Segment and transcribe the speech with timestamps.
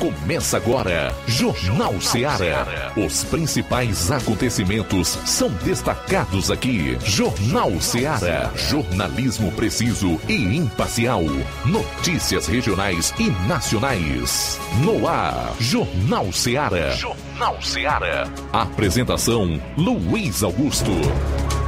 [0.00, 2.90] Começa agora, Jornal Seara.
[2.96, 6.96] Os principais acontecimentos são destacados aqui.
[7.04, 8.50] Jornal Seara.
[8.56, 11.22] Jornalismo preciso e imparcial.
[11.66, 14.58] Notícias regionais e nacionais.
[14.82, 16.92] No ar, Jornal Seara.
[16.92, 18.26] Jornal Seara.
[18.54, 20.92] Apresentação: Luiz Augusto.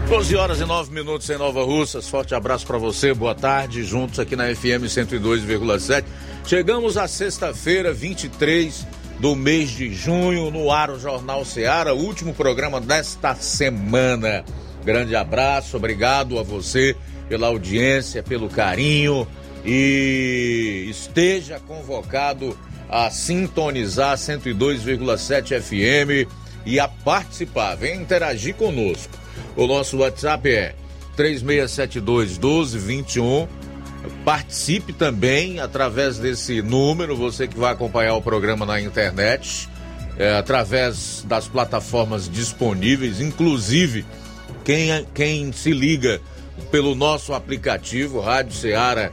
[0.08, 2.08] 12 horas e 9 minutos em Nova Russas.
[2.08, 6.04] Forte abraço para você, boa tarde, juntos aqui na FM 102,7.
[6.46, 8.86] Chegamos à sexta-feira, 23
[9.20, 14.44] do mês de junho, no ar o Jornal Seara, último programa desta semana.
[14.84, 16.96] Grande abraço, obrigado a você
[17.28, 19.26] pela audiência, pelo carinho
[19.64, 26.28] e esteja convocado a sintonizar 102,7 FM
[26.66, 27.76] e a participar.
[27.76, 29.16] Vem interagir conosco.
[29.56, 30.74] O nosso WhatsApp é
[31.16, 33.61] 3672 1221.
[34.24, 39.68] Participe também através desse número, você que vai acompanhar o programa na internet,
[40.18, 44.04] é, através das plataformas disponíveis, inclusive
[44.64, 46.20] quem, quem se liga
[46.70, 49.10] pelo nosso aplicativo Rádio Ceará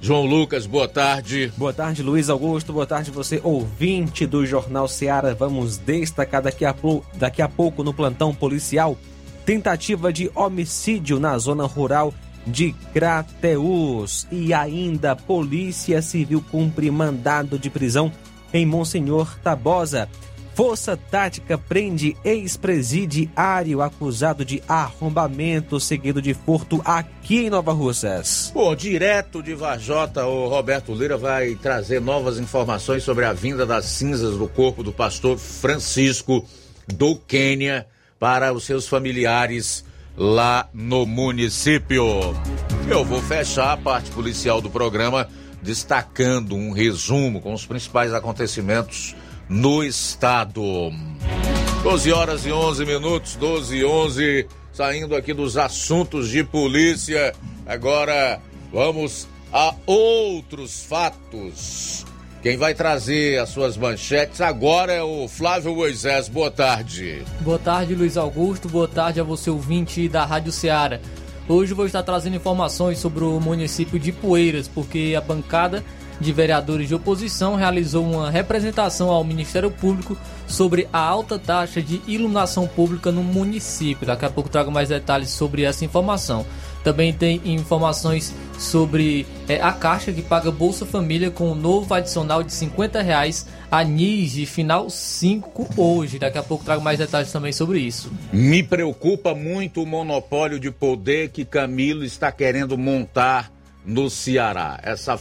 [0.05, 1.51] João Lucas, boa tarde.
[1.57, 2.75] Boa tarde, Luiz Augusto.
[2.75, 5.35] Boa tarde, você ouvinte do Jornal Seara.
[5.35, 6.75] Vamos destacar daqui a,
[7.15, 8.99] daqui a pouco no plantão policial
[9.47, 12.13] tentativa de homicídio na zona rural
[12.47, 14.27] de Crateus.
[14.31, 18.13] E ainda, Polícia Civil cumpre mandado de prisão
[18.53, 20.07] em Monsenhor Tabosa.
[20.55, 28.53] Força Tática prende ex-presidiário acusado de arrombamento seguido de furto aqui em Nova Russas.
[28.55, 33.87] Bom, direto de Vajota, o Roberto Lira vai trazer novas informações sobre a vinda das
[33.87, 36.47] cinzas do corpo do pastor Francisco
[36.87, 37.89] do Quênia
[38.20, 39.85] para os seus familiares
[40.17, 42.05] lá no município.
[42.89, 45.29] Eu vou fechar a parte policial do programa
[45.61, 49.17] destacando um resumo com os principais acontecimentos
[49.49, 50.93] no estado.
[51.83, 57.35] 12 horas e 11 minutos, 12 e 11, saindo aqui dos assuntos de polícia.
[57.67, 58.41] Agora
[58.73, 62.05] vamos a outros fatos.
[62.43, 66.29] Quem vai trazer as suas manchetes agora é o Flávio Moisés.
[66.29, 67.23] Boa tarde.
[67.41, 68.69] Boa tarde, Luiz Augusto.
[68.69, 71.01] Boa tarde a você, ouvinte da Rádio Ceará.
[71.49, 75.85] Hoje vou estar trazendo informações sobre o município de Poeiras, porque a bancada
[76.20, 80.17] de vereadores de oposição realizou uma representação ao Ministério Público
[80.47, 84.07] sobre a alta taxa de iluminação pública no município.
[84.07, 86.45] Daqui a pouco trago mais detalhes sobre essa informação.
[86.85, 92.42] Também tem informações sobre é, a Caixa que paga Bolsa Família com um novo adicional
[92.42, 96.19] de 50 reais a NIS de final 5 hoje.
[96.19, 98.13] Daqui a pouco trago mais detalhes também sobre isso.
[98.31, 103.51] Me preocupa muito o monopólio de poder que Camilo está querendo montar
[103.85, 104.79] no Ceará.
[104.83, 105.19] Essa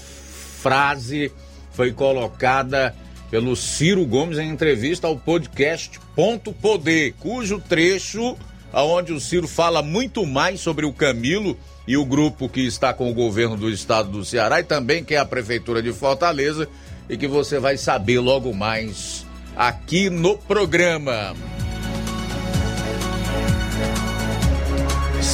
[0.64, 1.30] frase
[1.74, 2.96] foi colocada
[3.30, 8.38] pelo Ciro Gomes em entrevista ao podcast Ponto Poder, cujo trecho
[8.72, 13.12] aonde o Ciro fala muito mais sobre o Camilo e o grupo que está com
[13.12, 16.70] o governo do estado do Ceará e também que é a prefeitura de Fortaleza
[17.10, 19.26] e que você vai saber logo mais
[19.58, 21.36] aqui no programa.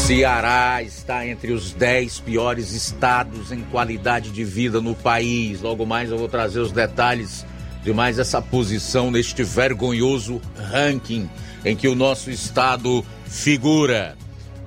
[0.10, 5.62] Ceará está entre os 10 piores estados em qualidade de vida no país.
[5.62, 7.46] Logo mais eu vou trazer os detalhes
[7.84, 11.30] de mais essa posição neste vergonhoso ranking
[11.64, 14.18] em que o nosso estado figura.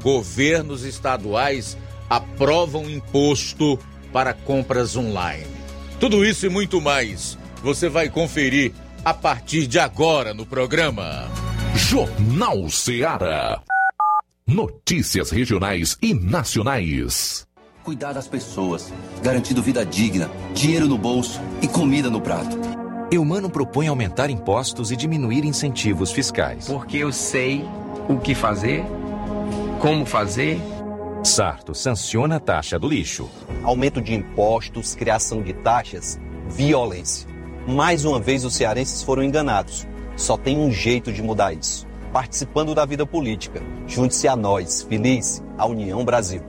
[0.01, 1.77] Governos estaduais
[2.09, 3.77] aprovam imposto
[4.13, 5.49] para compras online.
[5.99, 8.71] Tudo isso e muito mais você vai conferir
[9.05, 11.29] a partir de agora no programa.
[11.75, 13.61] Jornal Ceará.
[14.47, 17.47] Notícias regionais e nacionais.
[17.85, 18.93] Cuidar das pessoas,
[19.23, 22.59] garantindo vida digna, dinheiro no bolso e comida no prato.
[23.11, 26.67] Eumano propõe aumentar impostos e diminuir incentivos fiscais.
[26.67, 27.65] Porque eu sei
[28.09, 28.85] o que fazer,
[29.81, 30.61] como fazer.
[31.23, 33.31] Sarto sanciona a taxa do lixo.
[33.63, 36.19] Aumento de impostos, criação de taxas,
[36.49, 37.29] violência.
[37.67, 39.87] Mais uma vez os cearenses foram enganados.
[40.17, 43.63] Só tem um jeito de mudar isso participando da vida política.
[43.87, 46.43] Junte-se a nós, feliz, a União Brasil.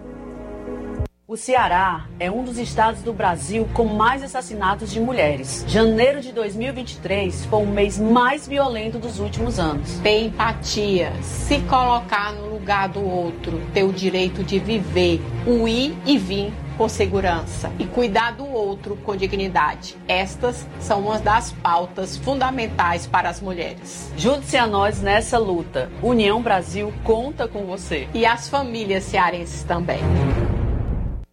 [1.25, 5.65] O Ceará é um dos estados do Brasil com mais assassinatos de mulheres.
[5.67, 9.97] Janeiro de 2023 foi o mês mais violento dos últimos anos.
[9.99, 15.97] Ter empatia, se colocar no lugar do outro, ter o direito de viver, o ir
[16.05, 19.97] e vir com segurança e cuidar do outro com dignidade.
[20.07, 24.11] Estas são uma das pautas fundamentais para as mulheres.
[24.17, 25.89] Junte-se a nós nessa luta.
[26.01, 28.07] União Brasil conta com você.
[28.13, 29.99] E as famílias cearenses também.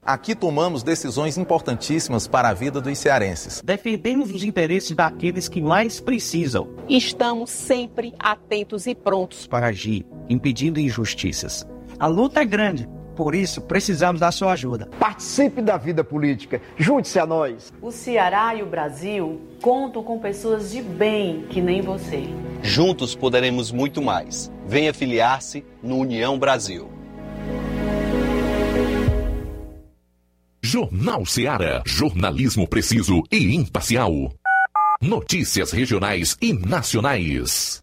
[0.03, 3.63] Aqui tomamos decisões importantíssimas para a vida dos cearenses.
[3.63, 6.69] Defendemos os interesses daqueles que mais precisam.
[6.89, 11.67] Estamos sempre atentos e prontos para agir, impedindo injustiças.
[11.99, 12.89] A luta é grande,
[13.21, 14.89] por isso precisamos da sua ajuda.
[14.99, 17.71] Participe da vida política, junte-se a nós.
[17.83, 22.25] O Ceará e o Brasil contam com pessoas de bem que nem você.
[22.63, 24.51] Juntos poderemos muito mais.
[24.67, 26.91] Venha filiar-se no União Brasil.
[30.63, 31.83] Jornal Seara.
[31.85, 34.33] Jornalismo preciso e imparcial.
[35.03, 37.83] Notícias regionais e nacionais.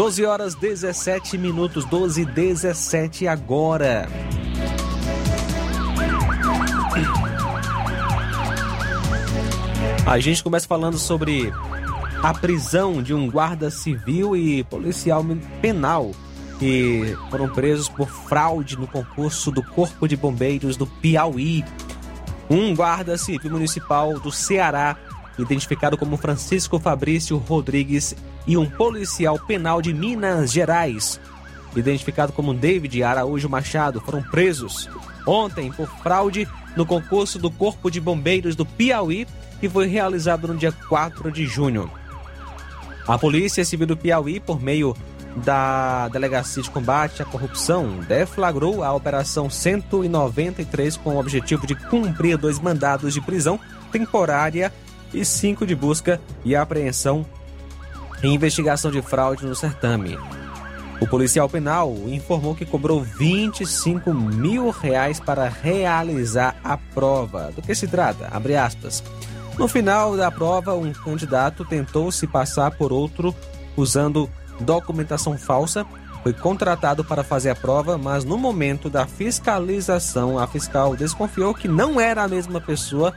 [0.00, 4.08] Doze horas 17 minutos, 12 e 17 agora.
[10.06, 11.52] A gente começa falando sobre
[12.22, 15.22] a prisão de um guarda civil e policial
[15.60, 16.12] penal
[16.58, 21.62] que foram presos por fraude no concurso do Corpo de Bombeiros do Piauí.
[22.48, 24.96] Um guarda civil municipal do Ceará,
[25.38, 28.16] identificado como Francisco Fabrício Rodrigues,
[28.46, 31.20] e um policial penal de Minas Gerais,
[31.76, 34.88] identificado como David Araújo Machado, foram presos
[35.26, 39.26] ontem por fraude no concurso do Corpo de Bombeiros do Piauí,
[39.60, 41.90] que foi realizado no dia 4 de junho.
[43.06, 44.96] A Polícia Civil do Piauí, por meio
[45.36, 52.36] da Delegacia de Combate à Corrupção, deflagrou a Operação 193 com o objetivo de cumprir
[52.36, 53.58] dois mandados de prisão
[53.92, 54.72] temporária
[55.12, 57.26] e cinco de busca e apreensão
[58.22, 60.18] em investigação de fraude no certame.
[61.00, 67.50] O policial penal informou que cobrou 25 mil reais para realizar a prova.
[67.56, 68.28] Do que se trata?
[68.30, 69.02] Abre aspas.
[69.58, 73.34] No final da prova, um candidato tentou se passar por outro
[73.76, 74.28] usando
[74.60, 75.86] documentação falsa.
[76.22, 81.66] Foi contratado para fazer a prova, mas no momento da fiscalização, a fiscal desconfiou que
[81.66, 83.14] não era a mesma pessoa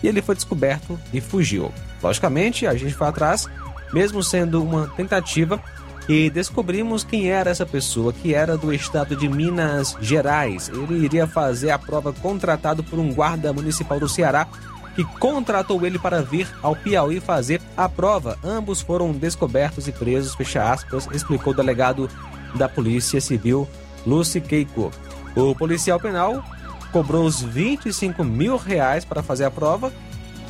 [0.00, 1.72] e ele foi descoberto e fugiu.
[2.00, 3.48] Logicamente, a gente foi atrás,
[3.92, 5.60] mesmo sendo uma tentativa,
[6.08, 10.70] e descobrimos quem era essa pessoa, que era do estado de Minas Gerais.
[10.70, 14.48] Ele iria fazer a prova contratado por um guarda municipal do Ceará
[14.98, 18.36] que contratou ele para vir ao Piauí fazer a prova.
[18.42, 22.10] Ambos foram descobertos e presos, fecha aspas, explicou o delegado
[22.56, 23.68] da Polícia Civil,
[24.04, 24.90] Lucy Keiko.
[25.36, 26.42] O policial penal
[26.90, 29.92] cobrou os 25 mil reais para fazer a prova.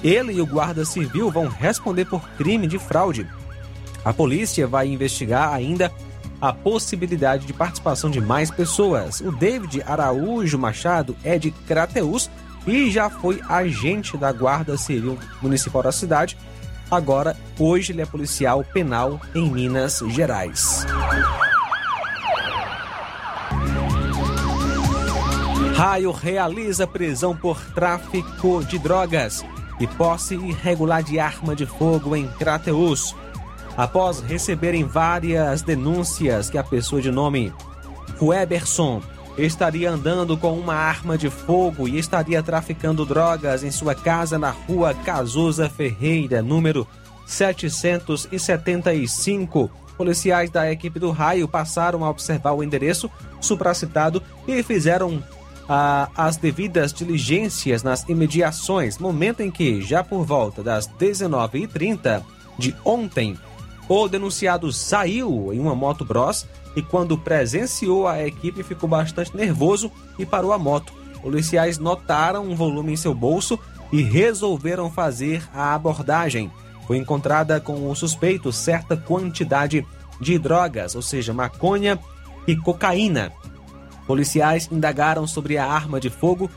[0.02, 3.26] Ele e o guarda civil vão responder por crime de fraude.
[4.05, 5.93] A polícia vai investigar ainda
[6.40, 9.21] a possibilidade de participação de mais pessoas.
[9.21, 12.31] O David Araújo Machado é de Crateus
[12.67, 16.37] e já foi agente da Guarda Civil Municipal da cidade.
[16.90, 20.87] Agora, hoje, ele é policial penal em Minas Gerais.
[25.75, 29.45] Raio realiza prisão por tráfico de drogas
[29.81, 33.15] e posse irregular de arma de fogo em Crateus.
[33.77, 37.53] Após receberem várias denúncias que a pessoa de nome
[38.21, 39.01] Weberson
[39.37, 44.51] estaria andando com uma arma de fogo e estaria traficando drogas em sua casa na
[44.51, 46.85] rua Cazuza Ferreira, número
[47.27, 49.71] 775.
[49.97, 55.23] Policiais da equipe do raio passaram a observar o endereço supracitado e fizeram
[55.69, 62.23] ah, as devidas diligências nas imediações, momento em que, já por volta das 19h30
[62.59, 63.37] de ontem,
[63.89, 66.47] o denunciado saiu em uma moto Bros
[66.77, 70.93] e quando presenciou a equipe ficou bastante nervoso e parou a moto.
[71.23, 73.59] Policiais notaram um volume em seu bolso
[73.93, 76.51] e resolveram fazer a abordagem.
[76.87, 79.87] Foi encontrada com o suspeito certa quantidade
[80.21, 81.99] de drogas, ou seja, maconha
[82.47, 83.33] e cocaína.
[84.09, 86.50] Policiais indagaram sobre a arma de fogo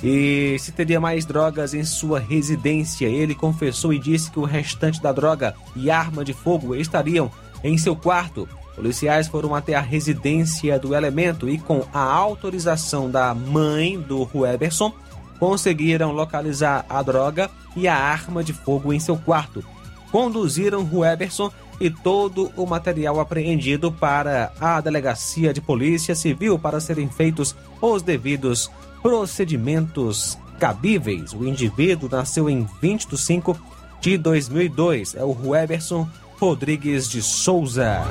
[0.00, 3.06] e se teria mais drogas em sua residência.
[3.06, 7.28] Ele confessou e disse que o restante da droga e arma de fogo estariam
[7.64, 8.48] em seu quarto.
[8.76, 14.92] Policiais foram até a residência do elemento e, com a autorização da mãe do Rueberson,
[15.40, 19.64] conseguiram localizar a droga e a arma de fogo em seu quarto.
[20.12, 27.08] Conduziram Rueberson e todo o material apreendido para a delegacia de polícia civil para serem
[27.08, 28.70] feitos os devidos
[29.02, 31.32] procedimentos cabíveis.
[31.32, 33.56] O indivíduo nasceu em 20 de 5
[34.00, 35.14] de 2002.
[35.14, 38.02] É o Rueberson Rodrigues de Souza.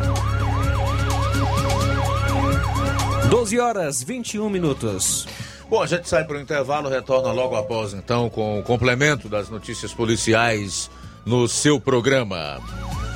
[3.29, 5.27] 12 horas 21 minutos.
[5.69, 9.50] Bom, a gente sai para o intervalo, retorna logo após então com o complemento das
[9.50, 10.89] notícias policiais
[11.25, 12.62] no seu programa.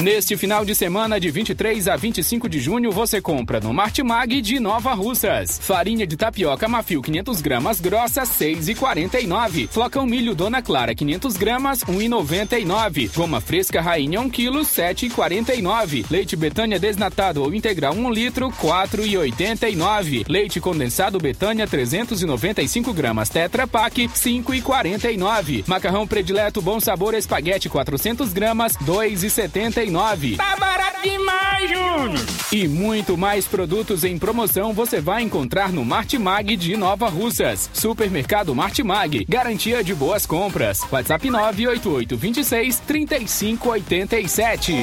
[0.00, 4.60] Neste final de semana, de 23 a 25 de junho, você compra no Martimag de
[4.60, 5.58] Nova Russas.
[5.60, 9.66] Farinha de tapioca Mafio 500 gramas grossa, 6,49.
[9.68, 13.10] Flocão milho Dona Clara 500 gramas, 1,99.
[13.12, 16.06] Goma fresca Rainha 1 kg, 7,49.
[16.08, 20.26] Leite Betânia desnatado ou integral 1 litro, 4,89.
[20.28, 25.64] Leite condensado Betânia 395 gramas Tetra Pak, 5,49.
[25.66, 28.76] Macarrão predileto Bom Sabor Espaguete 400 gramas,
[29.70, 30.36] 2,79.
[30.36, 32.26] Tá barato demais, Júnior!
[32.50, 37.68] E muito mais produtos em promoção você vai encontrar no Martimag de Nova Russas.
[37.72, 40.80] Supermercado Martimag, garantia de boas compras.
[40.90, 44.74] WhatsApp 988 26 3587.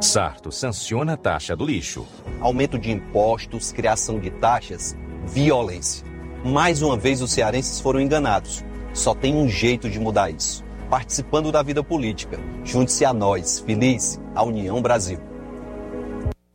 [0.00, 2.06] Sarto sanciona a taxa do lixo.
[2.40, 4.94] Aumento de impostos, criação de taxas,
[5.26, 6.06] violência.
[6.44, 8.62] Mais uma vez os cearenses foram enganados.
[8.92, 10.62] Só tem um jeito de mudar isso.
[10.90, 12.38] Participando da vida política.
[12.64, 13.60] Junte-se a nós.
[13.60, 15.18] Feliz a União Brasil.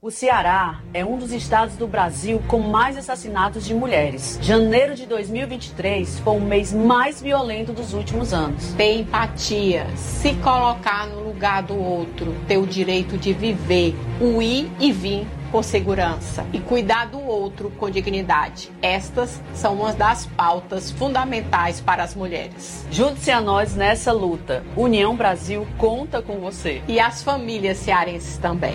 [0.10, 4.40] O Ceará é um dos estados do Brasil com mais assassinatos de mulheres.
[4.42, 8.74] Janeiro de 2023 foi o mês mais violento dos últimos anos.
[8.74, 14.72] Ter empatia, se colocar no lugar do outro, ter o direito de viver, o ir
[14.80, 18.72] e vir com segurança e cuidar do outro com dignidade.
[18.82, 22.84] Estas são uma das pautas fundamentais para as mulheres.
[22.90, 24.64] Junte-se a nós nessa luta.
[24.76, 26.82] União Brasil conta com você.
[26.88, 28.74] E as famílias cearenses também.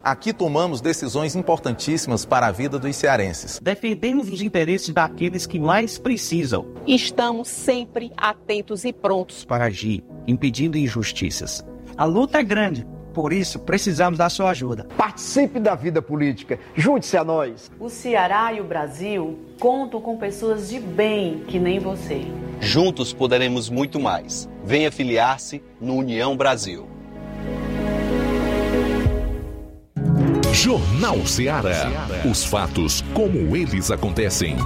[0.00, 3.58] Aqui tomamos decisões importantíssimas para a vida dos cearenses.
[3.60, 6.66] Defendemos os interesses daqueles que mais precisam.
[6.86, 11.66] Estamos sempre atentos e prontos para agir, impedindo injustiças.
[11.96, 14.86] A luta é grande, por isso precisamos da sua ajuda.
[14.96, 16.60] Participe da vida política.
[16.76, 17.68] Junte-se a nós.
[17.80, 22.22] O Ceará e o Brasil contam com pessoas de bem que nem você.
[22.60, 24.48] Juntos poderemos muito mais.
[24.64, 26.88] Venha filiar-se no União Brasil.
[30.60, 32.08] Jornal Ceará.
[32.28, 34.56] Os fatos como eles acontecem.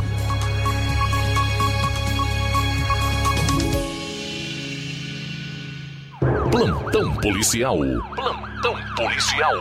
[6.51, 7.77] Plantão policial.
[8.17, 9.53] Plantão policial.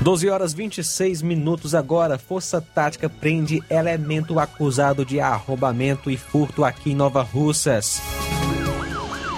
[0.00, 2.16] Doze horas 26 minutos agora.
[2.18, 8.00] Força Tática prende elemento acusado de arrombamento e furto aqui em Nova Russas.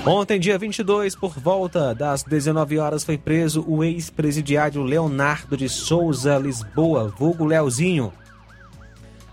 [0.07, 6.39] Ontem, dia 22, por volta das 19 horas, foi preso o ex-presidiário Leonardo de Souza
[6.39, 8.11] Lisboa, vulgo Leozinho.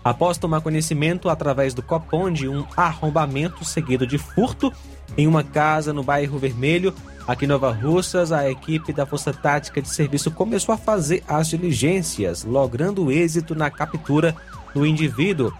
[0.04, 4.70] Após tomar conhecimento através do Copom de um arrombamento seguido de furto
[5.16, 6.94] em uma casa no bairro Vermelho,
[7.26, 11.48] aqui em Nova Russas, a equipe da Força Tática de Serviço começou a fazer as
[11.48, 14.36] diligências, logrando êxito na captura
[14.74, 15.50] do indivíduo.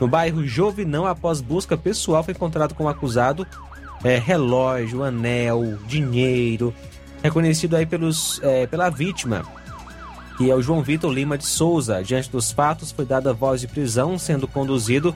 [0.00, 3.46] No bairro Jovinão, após busca pessoal, foi encontrado com o acusado
[4.04, 6.74] é, relógio, anel, dinheiro,
[7.22, 9.44] reconhecido aí pelos, é, pela vítima,
[10.36, 12.02] que é o João Vitor Lima de Souza.
[12.02, 15.14] Diante dos fatos, foi dada voz de prisão, sendo conduzido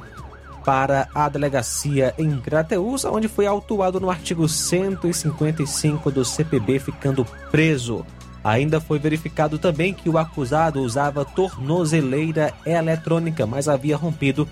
[0.64, 8.04] para a delegacia em Crateus, onde foi autuado no artigo 155 do CPB, ficando preso.
[8.44, 14.48] Ainda foi verificado também que o acusado usava tornozeleira eletrônica, mas havia rompido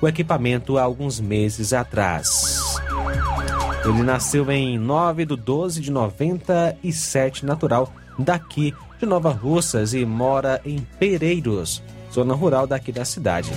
[0.00, 2.80] o equipamento há alguns meses atrás.
[3.84, 10.60] Ele nasceu em 9 de 12 de 97, natural daqui de Nova Russas e mora
[10.64, 11.82] em Pereiros.
[12.12, 13.50] zona rural daqui da cidade.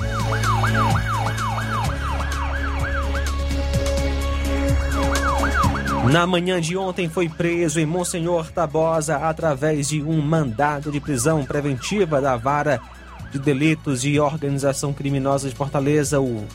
[6.11, 11.45] Na manhã de ontem foi preso em Monsenhor Tabosa através de um mandado de prisão
[11.45, 12.79] preventiva da vara
[13.31, 16.45] de delitos de organização criminosa de Fortaleza, o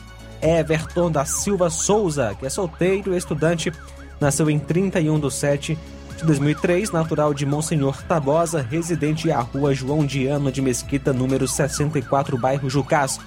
[0.41, 3.71] Everton da Silva Souza, que é solteiro e estudante,
[4.19, 5.77] nasceu em 31 de 7
[6.17, 12.37] de 2003, natural de Monsenhor Tabosa, residente à rua João Diano de Mesquita, número 64,
[12.37, 13.19] bairro Jucás,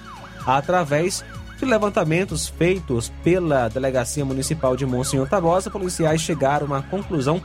[0.45, 1.23] através
[1.57, 7.41] de levantamentos feitos pela Delegacia Municipal de Monsenhor Tabosa, policiais chegaram à conclusão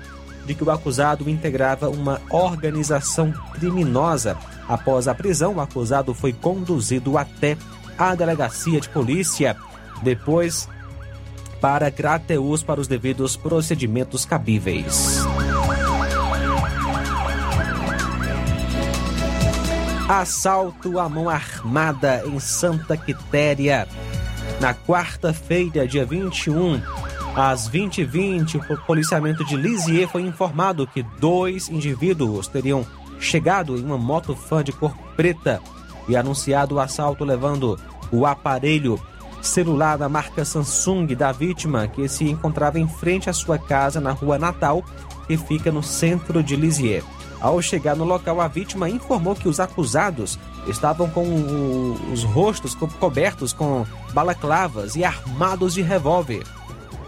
[0.46, 4.36] de que o acusado integrava uma organização criminosa.
[4.68, 7.56] Após a prisão, o acusado foi conduzido até
[8.00, 9.54] a delegacia de polícia,
[10.02, 10.66] depois
[11.60, 15.18] para Crateus para os devidos procedimentos cabíveis.
[20.08, 23.86] Assalto à mão armada em Santa Quitéria.
[24.58, 26.80] Na quarta-feira, dia 21,
[27.36, 32.84] às 20h20, o policiamento de Lisieux foi informado que dois indivíduos teriam
[33.20, 35.60] chegado em uma moto fã de cor preta
[36.08, 37.78] e anunciado o assalto levando
[38.10, 39.00] o aparelho
[39.42, 44.12] celular da marca Samsung da vítima que se encontrava em frente à sua casa na
[44.12, 44.84] rua Natal,
[45.26, 47.04] que fica no centro de Lisieux.
[47.40, 52.86] Ao chegar no local, a vítima informou que os acusados estavam com os rostos co
[52.86, 56.44] cobertos com balaclavas e armados de revólver.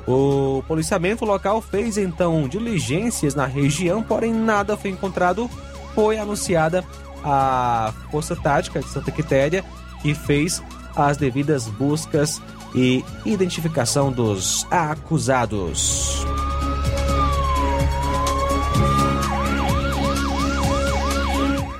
[0.06, 5.50] O policiamento local fez então diligências na região, porém nada foi encontrado.
[5.94, 6.82] Foi anunciada
[7.22, 9.62] a Força Tática de Santa Quitéria
[10.02, 10.62] e fez
[10.96, 12.40] as devidas buscas
[12.74, 16.24] e identificação dos acusados.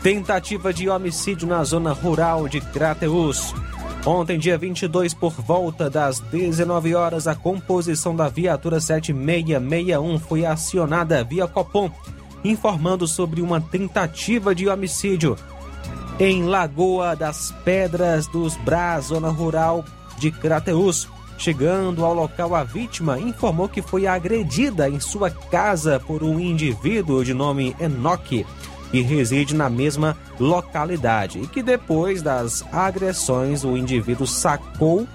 [0.03, 3.55] Tentativa de homicídio na zona rural de Crateus.
[4.05, 11.22] Ontem, dia 22, por volta das 19 horas, a composição da viatura 7661 foi acionada
[11.22, 11.88] via Copom,
[12.42, 15.37] informando sobre uma tentativa de homicídio
[16.18, 19.85] em Lagoa das Pedras dos Brás, zona rural
[20.18, 21.09] de Crateus.
[21.38, 27.25] Chegando ao local, a vítima informou que foi agredida em sua casa por um indivíduo
[27.25, 28.46] de nome Enoque
[28.92, 31.40] e reside na mesma localidade.
[31.40, 35.09] E que depois das agressões, o indivíduo sacou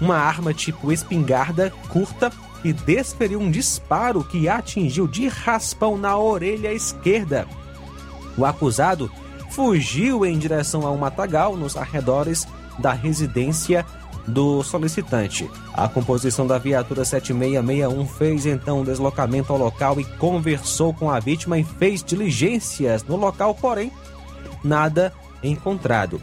[0.00, 2.32] uma arma tipo espingarda curta
[2.64, 7.46] e desferiu um disparo que atingiu de raspão na orelha esquerda.
[8.36, 9.10] O acusado
[9.58, 12.46] fugiu em direção a um matagal nos arredores
[12.78, 13.84] da residência
[14.24, 15.50] do solicitante.
[15.74, 21.18] A composição da viatura 7661 fez então um deslocamento ao local e conversou com a
[21.18, 23.90] vítima e fez diligências no local, porém,
[24.62, 26.22] nada encontrado.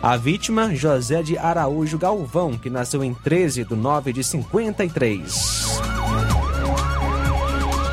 [0.00, 6.05] A vítima, José de Araújo Galvão, que nasceu em 13 de 9 de 53.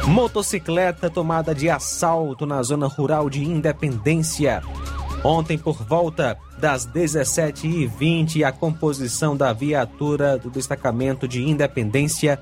[0.07, 4.61] Motocicleta tomada de assalto na zona rural de Independência.
[5.23, 12.37] Ontem, por volta das 17h20, a composição da viatura do destacamento de Independência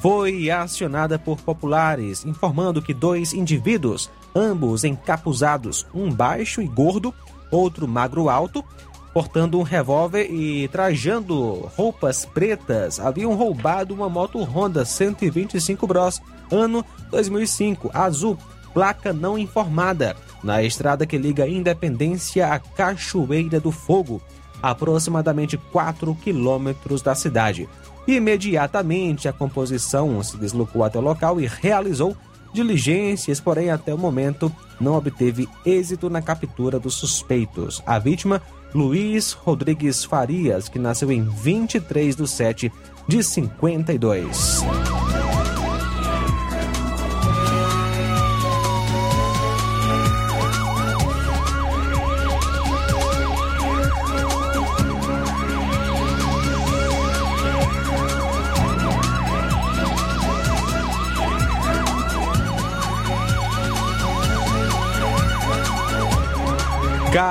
[0.00, 7.12] foi acionada por populares, informando que dois indivíduos, ambos encapuzados, um baixo e gordo,
[7.50, 8.64] outro magro alto,
[9.12, 16.20] portando um revólver e trajando roupas pretas, haviam roubado uma moto Honda 125 Bros,
[16.50, 18.38] ano 2005, azul,
[18.72, 24.22] placa não informada na estrada que liga Independência à Cachoeira do Fogo,
[24.62, 27.68] aproximadamente 4 quilômetros da cidade.
[28.06, 32.16] Imediatamente, a composição se deslocou até o local e realizou
[32.52, 37.82] diligências, porém, até o momento, não obteve êxito na captura dos suspeitos.
[37.86, 38.42] A vítima,
[38.74, 42.72] Luiz Rodrigues Farias, que nasceu em 23 de 7
[43.08, 44.64] de 52.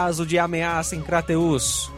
[0.10, 1.92] Caso de ameaça em Crateus.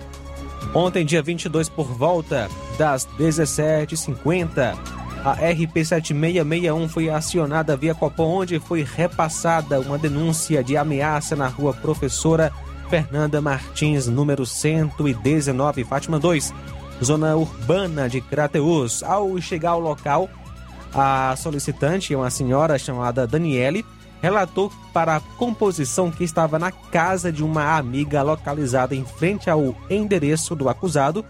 [0.73, 4.77] Ontem, dia 22, por volta das 17h50,
[5.23, 11.73] a RP7661 foi acionada via Copom, onde foi repassada uma denúncia de ameaça na rua
[11.73, 12.51] Professora
[12.89, 16.53] Fernanda Martins, número 119, Fátima 2,
[17.01, 19.03] zona urbana de Crateus.
[19.03, 20.29] Ao chegar ao local,
[20.93, 23.85] a solicitante, uma senhora chamada Daniele,
[24.21, 29.75] relatou para a composição que estava na casa de uma amiga localizada em frente ao
[29.89, 31.25] endereço do acusado.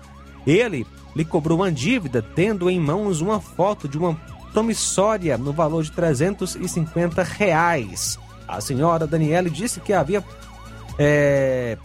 [0.45, 4.15] Ele lhe cobrou uma dívida, tendo em mãos uma foto de uma
[4.51, 8.19] promissória no valor de 350 reais.
[8.47, 10.23] A senhora Daniele disse que havia
[10.99, 11.77] é,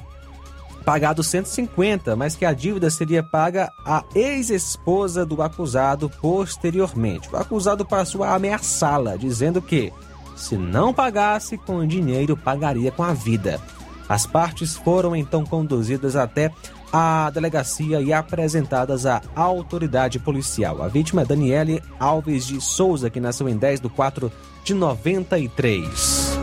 [0.85, 7.29] pagado 150, mas que a dívida seria paga à ex-esposa do acusado posteriormente.
[7.33, 9.93] O acusado passou a ameaçá-la, dizendo que,
[10.37, 13.61] se não pagasse com o dinheiro, pagaria com a vida.
[14.09, 16.53] As partes foram então conduzidas até
[16.93, 20.83] a delegacia e apresentadas à autoridade policial.
[20.83, 24.31] A vítima é Daniele Alves de Souza, que nasceu em 10 de 4
[24.63, 26.37] de 93.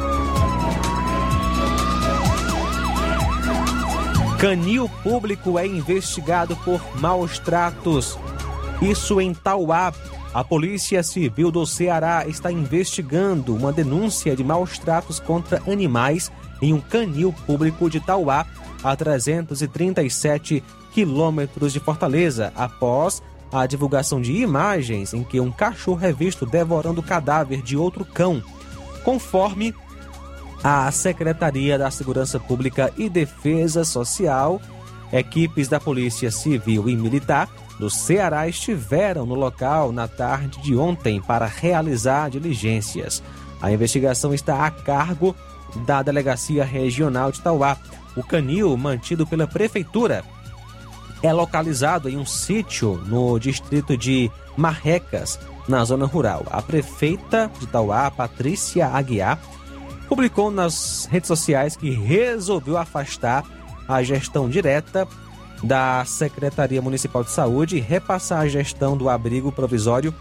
[4.37, 8.19] Canil público é investigado por maus tratos.
[8.81, 9.93] Isso em Tauá.
[10.33, 16.73] A Polícia Civil do Ceará está investigando uma denúncia de maus tratos contra animais em
[16.73, 18.43] um canil público de Tauá,
[18.83, 26.11] a 337 quilômetros de Fortaleza, após a divulgação de imagens em que um cachorro é
[26.11, 28.41] visto devorando o cadáver de outro cão,
[29.03, 29.75] conforme
[30.63, 34.59] a Secretaria da Segurança Pública e Defesa Social,
[35.11, 37.47] equipes da Polícia Civil e Militar
[37.83, 43.21] do Ceará estiveram no local na tarde de ontem para realizar diligências.
[43.61, 45.35] A investigação está a cargo
[45.85, 47.75] da Delegacia Regional de Tauá.
[48.15, 50.23] O canil, mantido pela Prefeitura,
[51.21, 56.45] é localizado em um sítio no distrito de Marrecas, na zona rural.
[56.51, 59.37] A prefeita de Tauá, Patrícia Aguiar,
[60.07, 63.43] publicou nas redes sociais que resolveu afastar
[63.89, 65.05] a gestão direta
[65.63, 70.13] da Secretaria Municipal de Saúde repassar a gestão do abrigo provisório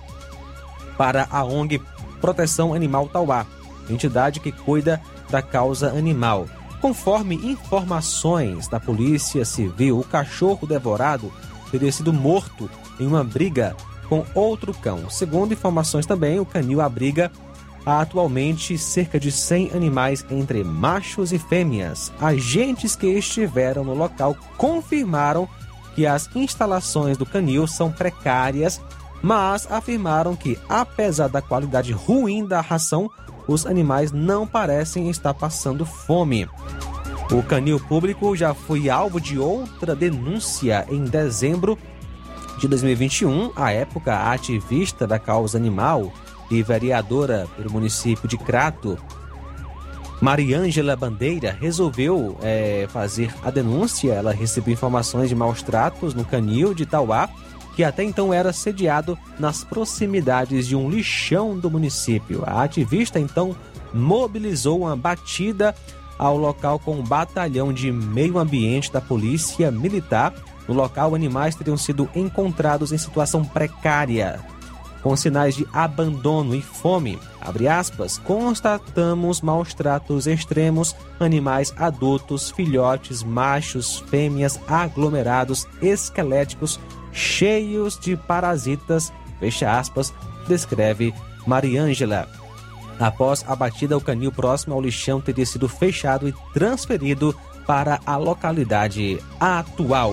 [0.97, 1.83] para a ONG
[2.21, 3.45] Proteção Animal Tauá,
[3.91, 6.47] entidade que cuida da causa animal.
[6.81, 11.33] Conforme informações da Polícia Civil, o cachorro devorado
[11.71, 13.75] teria sido morto em uma briga
[14.09, 15.09] com outro cão.
[15.09, 17.31] Segundo informações também, o canil abriga
[17.85, 22.13] há atualmente cerca de 100 animais entre machos e fêmeas.
[22.21, 25.49] Agentes que estiveram no local confirmaram
[25.95, 28.81] que as instalações do canil são precárias,
[29.23, 33.11] mas afirmaram que, apesar da qualidade ruim da ração,
[33.47, 36.49] os animais não parecem estar passando fome.
[37.31, 41.79] O canil público já foi alvo de outra denúncia em dezembro
[42.59, 43.53] de 2021.
[43.57, 46.13] À época, a ativista da causa animal
[46.53, 48.99] e vereadora pelo município de Crato,
[50.21, 54.13] Mariângela Bandeira, resolveu é, fazer a denúncia.
[54.13, 57.29] Ela recebeu informações de maus tratos no canil de Tauá,
[57.75, 62.45] que até então era sediado nas proximidades de um lixão do município.
[62.47, 63.57] A ativista então
[63.93, 65.75] mobilizou uma batida
[66.19, 70.33] ao local com um batalhão de meio ambiente da Polícia Militar.
[70.69, 74.39] No local, animais teriam sido encontrados em situação precária
[75.03, 77.19] com sinais de abandono e fome.
[77.69, 86.79] Aspas, constatamos maus tratos extremos, animais adultos, filhotes, machos, fêmeas, aglomerados, esqueléticos,
[87.13, 90.15] cheios de parasitas, fecha aspas,
[90.47, 91.13] descreve
[91.47, 92.29] Mariângela.
[92.99, 97.35] Após a batida, o canil próximo ao lixão teria sido fechado e transferido
[97.67, 100.13] para a localidade atual.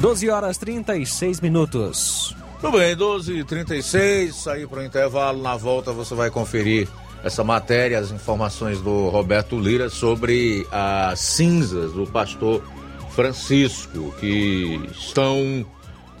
[0.00, 2.37] 12 horas 36 minutos.
[2.60, 5.40] Tudo bem, 12h36, sair para o intervalo.
[5.40, 6.88] Na volta você vai conferir
[7.22, 12.62] essa matéria, as informações do Roberto Lira sobre as cinzas do pastor
[13.10, 15.64] Francisco, que estão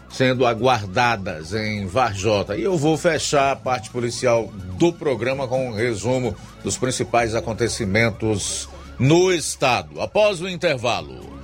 [0.08, 2.56] sendo aguardadas em Varjota.
[2.56, 4.48] E eu vou fechar a parte policial
[4.78, 10.00] do programa com um resumo dos principais acontecimentos no estado.
[10.00, 11.36] Após o intervalo.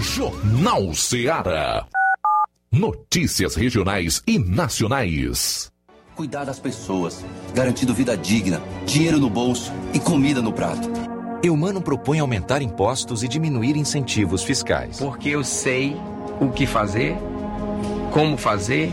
[0.00, 1.86] Jornal Ceará.
[2.70, 5.72] Notícias regionais e nacionais.
[6.14, 10.86] Cuidar das pessoas, garantindo vida digna, dinheiro no bolso e comida no prato.
[11.42, 14.98] Eumano propõe aumentar impostos e diminuir incentivos fiscais.
[14.98, 15.96] Porque eu sei
[16.42, 17.16] o que fazer,
[18.12, 18.92] como fazer.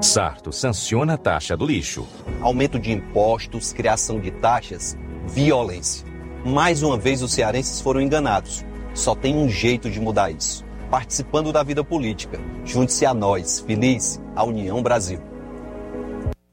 [0.00, 2.08] Sarto sanciona a taxa do lixo.
[2.40, 4.98] Aumento de impostos, criação de taxas,
[5.28, 6.04] violência.
[6.44, 8.64] Mais uma vez os cearenses foram enganados.
[8.92, 12.40] Só tem um jeito de mudar isso participando da vida política.
[12.64, 13.60] Junte-se a nós.
[13.60, 15.20] Feliz a União Brasil.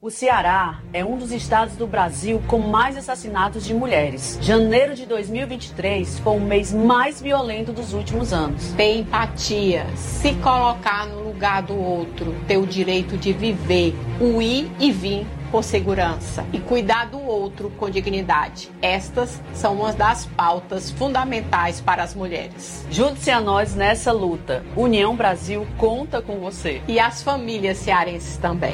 [0.00, 4.36] O Ceará é um dos estados do Brasil com mais assassinatos de mulheres.
[4.42, 8.72] Janeiro de 2023 foi o mês mais violento dos últimos anos.
[8.72, 14.68] Ter empatia, se colocar no lugar do outro, ter o direito de viver, o ir
[14.80, 18.70] e vir por segurança e cuidar do outro com dignidade.
[18.80, 22.86] Estas são uma das pautas fundamentais para as mulheres.
[22.90, 24.64] Junte-se a nós nessa luta.
[24.74, 26.80] União Brasil conta com você.
[26.88, 28.72] E as famílias cearenses também.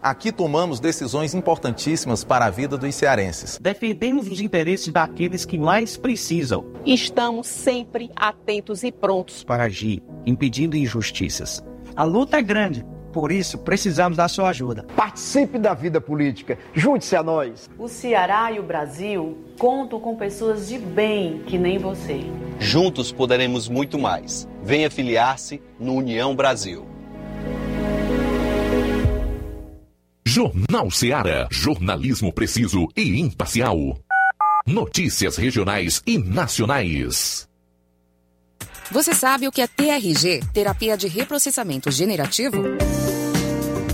[0.00, 3.58] Aqui tomamos decisões importantíssimas para a vida dos cearenses.
[3.60, 6.64] Defendemos os interesses daqueles que mais precisam.
[6.84, 11.64] Estamos sempre atentos e prontos para agir, impedindo injustiças.
[11.96, 14.84] A luta é grande, por isso precisamos da sua ajuda.
[14.96, 17.68] Participe da vida política, junte-se a nós.
[17.78, 22.20] O Ceará e o Brasil contam com pessoas de bem que nem você.
[22.58, 24.48] Juntos poderemos muito mais.
[24.62, 26.86] Venha filiar-se no União Brasil.
[30.24, 31.48] Jornal Seara.
[31.50, 33.98] Jornalismo preciso e imparcial.
[34.66, 37.48] Notícias regionais e nacionais.
[38.90, 42.62] Você sabe o que é TRG terapia de reprocessamento generativo?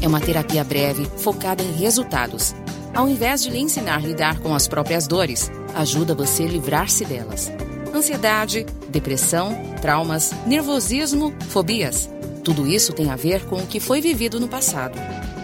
[0.00, 2.54] É uma terapia breve, focada em resultados.
[2.94, 7.04] Ao invés de lhe ensinar a lidar com as próprias dores, ajuda você a livrar-se
[7.04, 7.50] delas.
[7.92, 9.52] Ansiedade, depressão,
[9.82, 12.08] traumas, nervosismo, fobias.
[12.44, 14.96] Tudo isso tem a ver com o que foi vivido no passado.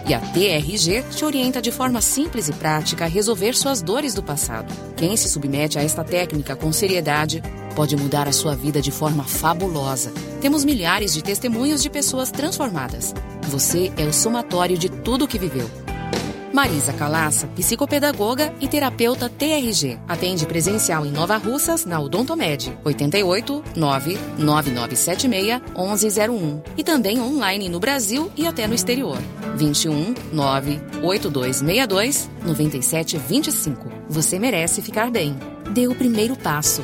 [0.07, 4.23] E a TRG te orienta de forma simples e prática a resolver suas dores do
[4.23, 4.73] passado.
[4.95, 7.43] Quem se submete a esta técnica com seriedade
[7.75, 10.11] pode mudar a sua vida de forma fabulosa.
[10.39, 13.13] Temos milhares de testemunhos de pessoas transformadas.
[13.49, 15.69] Você é o somatório de tudo o que viveu.
[16.53, 19.97] Marisa Calaça, psicopedagoga e terapeuta TRG.
[20.07, 26.61] Atende presencial em Nova Russas, na Odontomed, 88 99976 1101.
[26.77, 29.17] E também online no Brasil e até no exterior.
[29.55, 33.89] 21 98262 9725.
[34.09, 35.37] Você merece ficar bem.
[35.73, 36.83] Dê o primeiro passo.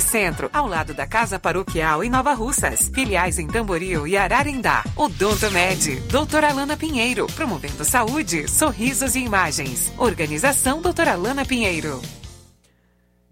[0.00, 2.90] Centro, ao lado da Casa Paroquial em Nova Russas.
[2.94, 4.84] Filiais em Tamboril e Ararindá.
[4.96, 9.92] Odonto Med, doutora Alana Pinheiro, promovendo saúde, sorrisos e imagens.
[9.98, 12.00] Organização doutora Alana Pinheiro.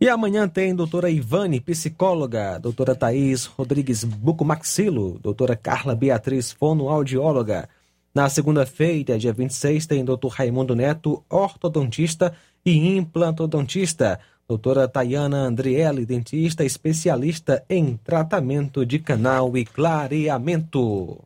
[0.01, 7.69] E amanhã tem doutora Ivane, psicóloga, doutora Thaís Rodrigues Bucomaxilo, doutora Carla Beatriz Fonoaudióloga.
[8.15, 14.19] Na segunda-feira, dia 26, tem doutor Raimundo Neto, ortodontista e implantodontista.
[14.51, 21.23] Doutora Tayana Andriele, dentista especialista em tratamento de canal e clareamento.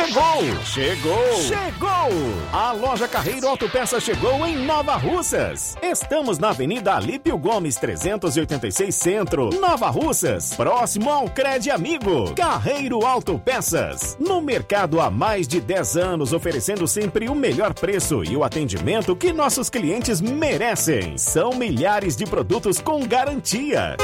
[0.00, 0.64] Chegou!
[0.64, 1.34] Chegou!
[1.42, 2.08] Chegou!
[2.50, 5.76] A loja Carreiro Autopeças chegou em Nova Russas.
[5.82, 12.34] Estamos na Avenida Alípio Gomes 386 Centro, Nova Russas, próximo ao Cred Amigo.
[12.34, 14.16] Carreiro Autopeças.
[14.18, 19.14] No mercado há mais de 10 anos, oferecendo sempre o melhor preço e o atendimento
[19.14, 21.18] que nossos clientes merecem.
[21.18, 23.98] São milhares de produtos com garantia.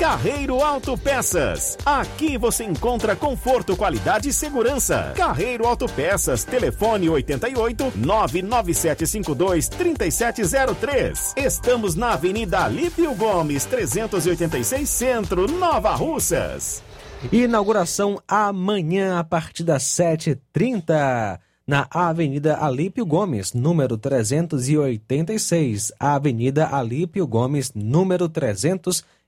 [0.00, 1.76] Carreiro Autopeças.
[1.84, 5.12] Aqui você encontra conforto, qualidade e segurança.
[5.14, 11.34] Carreiro Autopeças, telefone 88 99752 3703.
[11.36, 16.82] Estamos na Avenida Alípio Gomes, 386 Centro, Nova Russas.
[17.30, 25.92] Inauguração amanhã a partir das 7h30 na Avenida Alípio Gomes, número 386.
[26.00, 29.19] Avenida Alípio Gomes, número 386,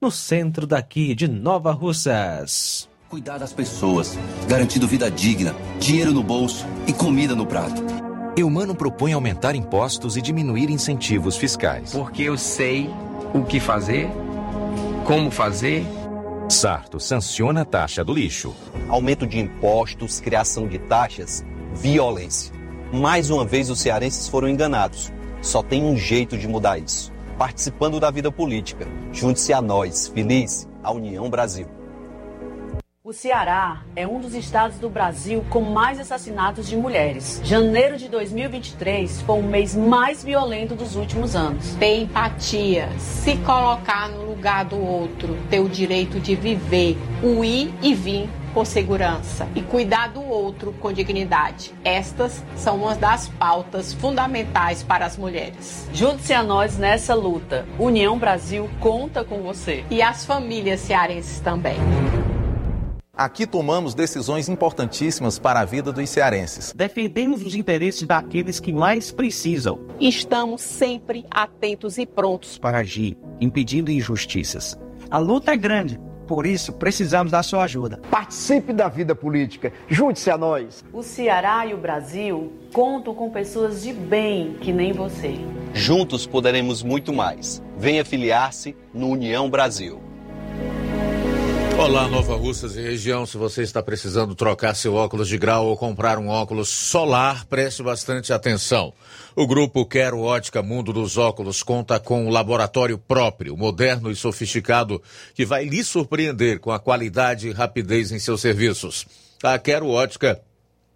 [0.00, 2.88] no centro daqui de Nova Russas.
[3.08, 7.80] Cuidar das pessoas, garantindo vida digna, dinheiro no bolso e comida no prato.
[8.36, 11.92] Eumano propõe aumentar impostos e diminuir incentivos fiscais.
[11.92, 12.90] Porque eu sei
[13.32, 14.08] o que fazer,
[15.06, 15.86] como fazer.
[16.48, 18.52] Sarto sanciona a taxa do lixo.
[18.88, 22.52] Aumento de impostos, criação de taxas, violência.
[22.92, 25.12] Mais uma vez os cearenses foram enganados.
[25.40, 27.12] Só tem um jeito de mudar isso.
[27.40, 28.86] Participando da vida política.
[29.14, 31.66] Junte-se a nós, feliz, a União Brasil.
[33.02, 37.40] O Ceará é um dos estados do Brasil com mais assassinatos de mulheres.
[37.42, 41.74] Janeiro de 2023 foi o mês mais violento dos últimos anos.
[41.76, 47.72] Ter empatia, se colocar no lugar do outro, ter o direito de viver, o ir
[47.80, 51.74] e vir por segurança e cuidar do outro com dignidade.
[51.84, 55.88] Estas são uma das pautas fundamentais para as mulheres.
[55.92, 57.66] Junte-se a nós nessa luta.
[57.78, 59.84] União Brasil conta com você.
[59.90, 61.76] E as famílias cearenses também.
[63.20, 66.72] Aqui tomamos decisões importantíssimas para a vida dos cearenses.
[66.74, 69.78] Defendemos os interesses daqueles que mais precisam.
[70.00, 74.78] Estamos sempre atentos e prontos para agir, impedindo injustiças.
[75.10, 76.00] A luta é grande,
[76.30, 78.00] por isso precisamos da sua ajuda.
[78.08, 80.84] Participe da vida política, junte-se a nós.
[80.92, 85.34] O Ceará e o Brasil contam com pessoas de bem que nem você.
[85.74, 87.60] Juntos poderemos muito mais.
[87.76, 90.00] Venha filiar-se no União Brasil.
[91.76, 93.26] Olá, Nova Russas e região.
[93.26, 97.82] Se você está precisando trocar seu óculos de grau ou comprar um óculos solar, preste
[97.82, 98.92] bastante atenção.
[99.40, 105.02] O grupo Quero Ótica Mundo dos Óculos conta com um laboratório próprio, moderno e sofisticado,
[105.34, 109.06] que vai lhe surpreender com a qualidade e rapidez em seus serviços.
[109.42, 110.38] A Quero Ótica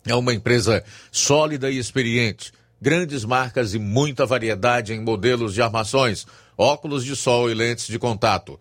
[0.07, 2.53] é uma empresa sólida e experiente.
[2.79, 7.99] Grandes marcas e muita variedade em modelos de armações, óculos de sol e lentes de
[7.99, 8.61] contato.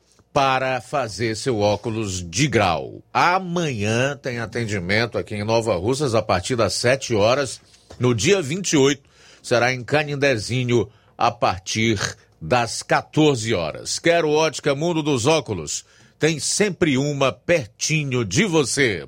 [0.33, 3.01] para fazer seu óculos de grau.
[3.13, 7.59] Amanhã tem atendimento aqui em Nova Russas a partir das 7 horas.
[7.99, 9.01] No dia 28
[9.43, 11.99] será em Canindezinho a partir
[12.41, 13.99] das 14 horas.
[13.99, 15.85] Quero ótica Mundo dos Óculos.
[16.17, 19.07] Tem sempre uma pertinho de você.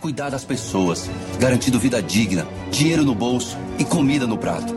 [0.02, 4.76] Cuidar das pessoas, garantindo vida digna, dinheiro no bolso e comida no prato.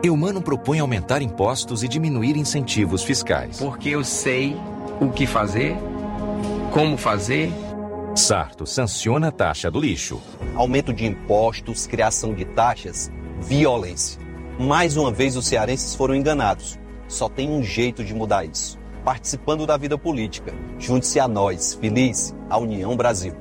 [0.00, 3.58] Eumano propõe aumentar impostos e diminuir incentivos fiscais.
[3.58, 4.56] Porque eu sei
[5.00, 5.76] o que fazer,
[6.72, 7.52] como fazer.
[8.14, 10.20] Sarto sanciona a taxa do lixo.
[10.54, 13.10] Aumento de impostos, criação de taxas,
[13.40, 14.20] violência.
[14.56, 16.79] Mais uma vez os cearenses foram enganados.
[17.10, 18.78] Só tem um jeito de mudar isso.
[19.04, 20.54] Participando da vida política.
[20.78, 23.34] Junte-se a nós, feliz, a União Brasil.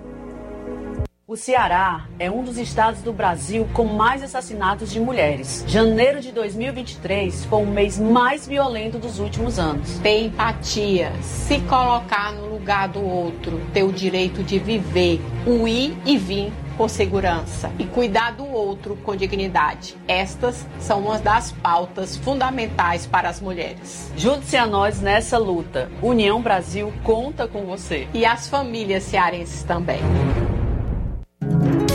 [1.27, 5.63] O Ceará é um dos estados do Brasil com mais assassinatos de mulheres.
[5.67, 9.99] Janeiro de 2023 foi o mês mais violento dos últimos anos.
[9.99, 15.95] Ter empatia, se colocar no lugar do outro, ter o direito de viver, o ir
[16.07, 19.97] e vir com segurança e cuidar do outro com dignidade.
[20.07, 24.09] Estas são uma das pautas fundamentais para as mulheres.
[24.15, 25.91] Junte-se a nós nessa luta.
[26.01, 28.07] União Brasil conta com você.
[28.13, 29.99] E as famílias cearenses também.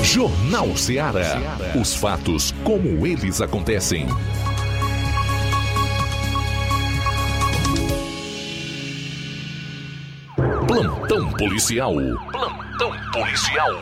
[0.02, 1.40] Jornal Ceará.
[1.80, 4.06] Os fatos como eles acontecem.
[10.68, 11.94] Plantão policial.
[12.30, 13.72] Plantão policial.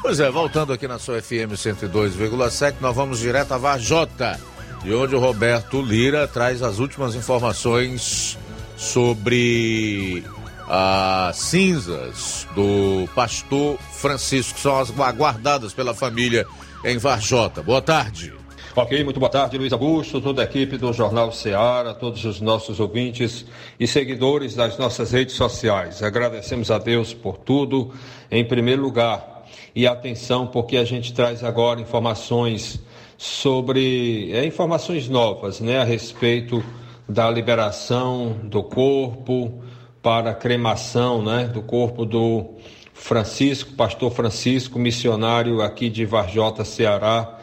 [0.00, 4.38] Pois é, voltando aqui na sua FM 102,7, nós vamos direto a Varjota,
[4.82, 8.38] de onde o Roberto Lira traz as últimas informações
[8.76, 10.24] sobre
[10.68, 16.46] as cinzas do pastor Francisco, são as aguardadas pela família
[16.84, 17.62] em Varjota.
[17.62, 18.32] Boa tarde.
[18.76, 22.78] Ok, muito boa tarde, Luiz Augusto, toda a equipe do Jornal Ceará, todos os nossos
[22.78, 23.44] ouvintes
[23.80, 26.00] e seguidores das nossas redes sociais.
[26.00, 27.92] Agradecemos a Deus por tudo,
[28.30, 29.37] em primeiro lugar,
[29.74, 32.80] e atenção, porque a gente traz agora informações
[33.16, 36.64] sobre é, informações novas né, a respeito
[37.08, 39.62] da liberação do corpo
[40.02, 42.54] para cremação né, do corpo do
[42.94, 47.38] Francisco, pastor Francisco, missionário aqui de Varjota, Ceará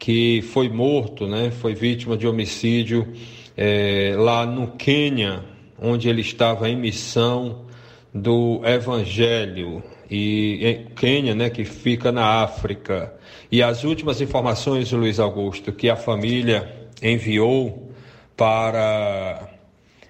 [0.00, 3.06] que foi morto, né, foi vítima de homicídio
[3.54, 5.44] é, lá no Quênia,
[5.78, 7.66] onde ele estava em missão
[8.12, 13.12] do Evangelho e Quênia, né, que fica na África.
[13.50, 17.92] E as últimas informações, Luiz Augusto, que a família enviou
[18.36, 19.48] para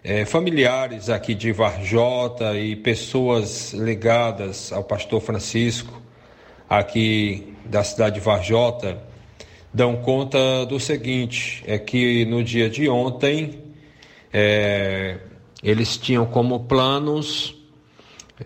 [0.03, 6.01] é, familiares aqui de Varjota e pessoas ligadas ao pastor Francisco,
[6.69, 9.03] aqui da cidade de Varjota,
[9.75, 13.71] dão conta do seguinte: é que no dia de ontem
[14.33, 15.19] É,
[15.61, 17.60] eles tinham como planos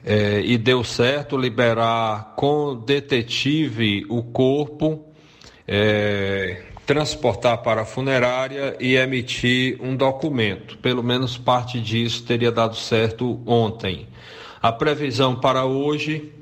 [0.04, 5.04] é, e deu certo liberar com detetive o corpo,
[5.68, 10.78] é, transportar para a funerária e emitir um documento.
[10.78, 14.08] Pelo menos parte disso teria dado certo ontem.
[14.60, 16.32] A previsão para hoje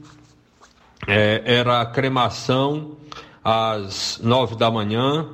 [1.07, 2.97] é, era a cremação
[3.45, 5.29] às nove da manhã,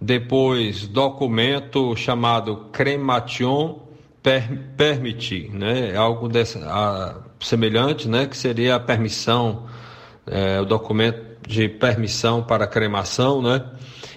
[0.00, 3.80] depois documento chamado cremation
[4.22, 4.48] per,
[5.52, 5.94] né?
[5.94, 8.26] Algo dessa, semelhante, né?
[8.26, 9.66] Que seria a permissão,
[10.26, 13.64] é, o documento de permissão para cremação, né?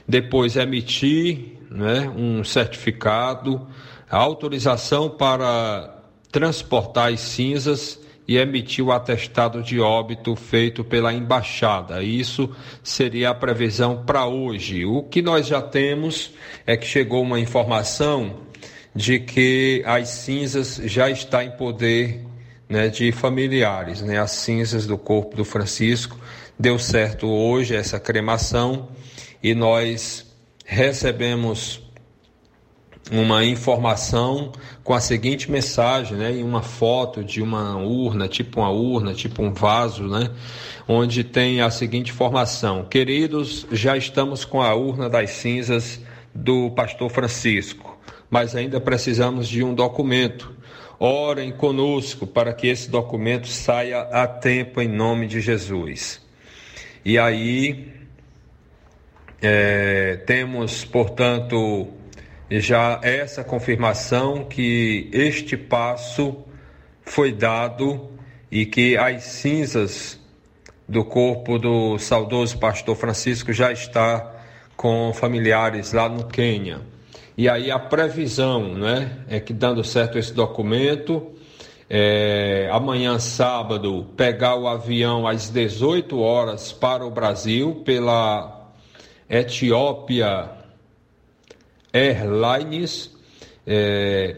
[0.07, 2.11] Depois emitir, né?
[2.15, 3.67] Um certificado,
[4.09, 6.01] autorização para
[6.31, 12.01] transportar as cinzas e emitir o atestado de óbito feito pela embaixada.
[12.01, 12.49] Isso
[12.81, 14.85] seria a previsão para hoje.
[14.85, 16.31] O que nós já temos
[16.65, 18.41] é que chegou uma informação
[18.95, 22.25] de que as cinzas já está em poder
[22.73, 26.17] né, de familiares, né, as cinzas do corpo do Francisco.
[26.57, 28.89] Deu certo hoje essa cremação
[29.43, 30.25] e nós
[30.65, 31.83] recebemos
[33.11, 34.51] uma informação
[34.83, 39.43] com a seguinte mensagem, né, em uma foto de uma urna, tipo uma urna, tipo
[39.43, 40.31] um vaso, né,
[40.87, 46.01] onde tem a seguinte informação: Queridos, já estamos com a urna das cinzas
[46.33, 47.99] do pastor Francisco,
[48.31, 50.62] mas ainda precisamos de um documento.
[51.05, 56.21] Orem conosco para que esse documento saia a tempo em nome de Jesus.
[57.03, 57.91] E aí
[59.41, 61.89] é, temos, portanto,
[62.49, 66.37] já essa confirmação que este passo
[67.01, 68.09] foi dado
[68.49, 70.17] e que as cinzas
[70.87, 74.37] do corpo do saudoso pastor Francisco já está
[74.77, 76.92] com familiares lá no Quênia.
[77.35, 81.31] E aí a previsão, né, é que dando certo esse documento,
[81.89, 88.71] é, amanhã sábado pegar o avião às 18 horas para o Brasil pela
[89.27, 90.49] Etiópia
[91.91, 93.11] Airlines,
[93.65, 94.37] é,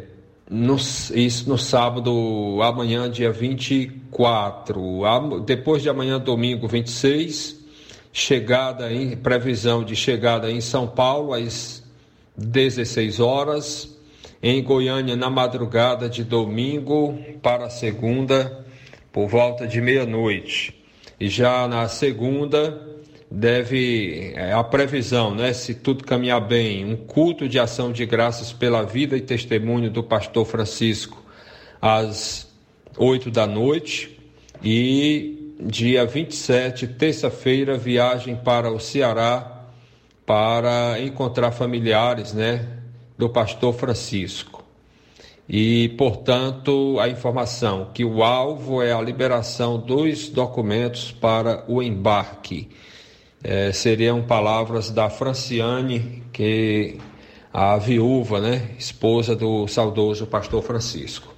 [0.50, 5.02] no, isso no sábado, amanhã, dia 24.
[5.46, 7.60] Depois de amanhã, domingo 26,
[8.14, 11.85] chegada em previsão de chegada em São Paulo às
[12.38, 13.96] 16 horas.
[14.42, 18.66] Em Goiânia, na madrugada de domingo para segunda,
[19.12, 20.86] por volta de meia-noite.
[21.20, 22.96] E já na segunda,
[23.30, 28.54] deve é, a previsão, né, se tudo caminhar bem, um culto de ação de graças
[28.54, 31.24] pela vida e testemunho do pastor Francisco
[31.82, 32.54] às
[32.98, 34.20] oito da noite
[34.64, 39.55] e dia 27, terça-feira, viagem para o Ceará
[40.26, 42.68] para encontrar familiares, né,
[43.18, 44.64] do pastor Francisco.
[45.48, 52.68] E, portanto, a informação que o alvo é a liberação dos documentos para o embarque
[53.44, 56.98] é, seriam palavras da Franciane, que
[57.54, 61.34] a viúva, né, esposa do saudoso pastor Francisco.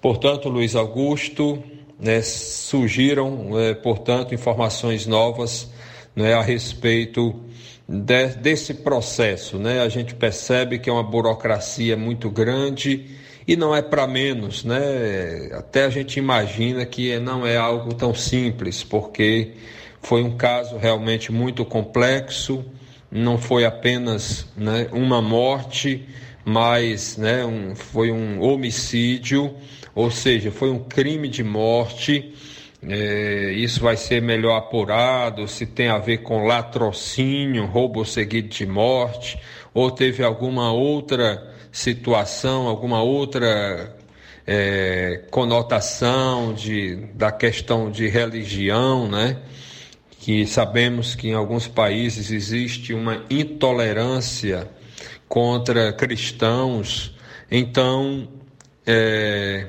[0.00, 1.60] Portanto, Luiz Augusto,
[1.98, 5.68] né, surgiram, é, portanto, informações novas
[6.14, 7.34] né, a respeito
[7.88, 9.58] de, desse processo.
[9.58, 9.80] Né?
[9.80, 13.06] A gente percebe que é uma burocracia muito grande
[13.46, 15.48] e não é para menos, né?
[15.54, 19.52] Até a gente imagina que não é algo tão simples, porque
[20.02, 22.62] foi um caso realmente muito complexo,
[23.10, 26.06] não foi apenas né, uma morte,
[26.44, 29.54] mas né, um, foi um homicídio,
[29.94, 32.34] ou seja, foi um crime de morte.
[32.82, 38.66] É, isso vai ser melhor apurado, se tem a ver com latrocínio, roubo seguido de
[38.66, 39.38] morte,
[39.74, 43.96] ou teve alguma outra situação, alguma outra
[44.46, 49.38] é, conotação de, da questão de religião, né?
[50.20, 54.68] que sabemos que em alguns países existe uma intolerância
[55.28, 57.14] contra cristãos,
[57.50, 58.28] então
[58.86, 59.66] é,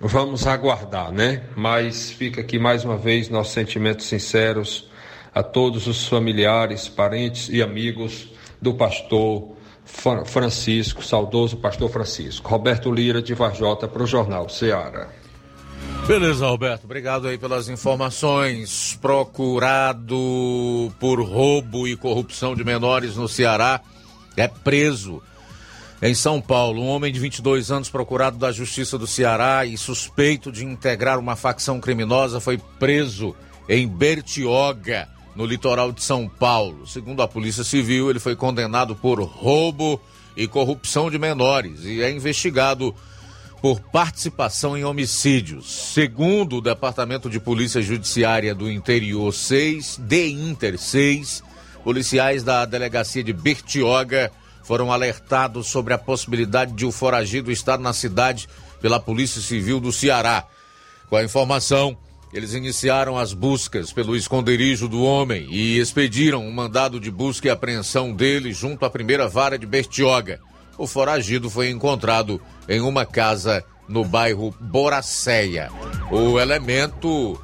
[0.00, 1.44] vamos aguardar, né?
[1.56, 4.88] Mas fica aqui mais uma vez nossos sentimentos sinceros
[5.34, 8.28] a todos os familiares, parentes e amigos
[8.60, 9.54] do pastor
[10.24, 12.48] Francisco, saudoso pastor Francisco.
[12.48, 15.08] Roberto Lira de Varjota para o Jornal Ceará.
[16.06, 16.84] Beleza, Roberto.
[16.84, 18.98] Obrigado aí pelas informações.
[19.00, 20.16] Procurado
[21.00, 23.80] por roubo e corrupção de menores no Ceará
[24.36, 25.22] é preso.
[26.02, 30.52] Em São Paulo, um homem de 22 anos procurado da Justiça do Ceará e suspeito
[30.52, 33.34] de integrar uma facção criminosa foi preso
[33.66, 36.86] em Bertioga, no litoral de São Paulo.
[36.86, 39.98] Segundo a Polícia Civil, ele foi condenado por roubo
[40.36, 42.94] e corrupção de menores e é investigado
[43.62, 45.92] por participação em homicídios.
[45.94, 51.42] Segundo o Departamento de Polícia Judiciária do Interior 6, de Inter 6,
[51.82, 54.30] policiais da delegacia de Bertioga
[54.66, 58.48] foram alertados sobre a possibilidade de o foragido estar na cidade
[58.80, 60.44] pela Polícia Civil do Ceará.
[61.08, 61.96] Com a informação,
[62.32, 67.50] eles iniciaram as buscas pelo esconderijo do homem e expediram um mandado de busca e
[67.50, 70.40] apreensão dele junto à primeira vara de Bertioga.
[70.76, 75.70] O foragido foi encontrado em uma casa no bairro Boracéia.
[76.10, 77.40] O elemento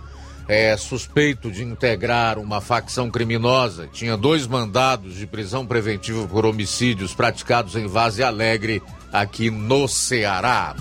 [0.53, 3.89] é suspeito de integrar uma facção criminosa.
[3.91, 10.77] Tinha dois mandados de prisão preventiva por homicídios praticados em Vaze Alegre, aqui no Ceará.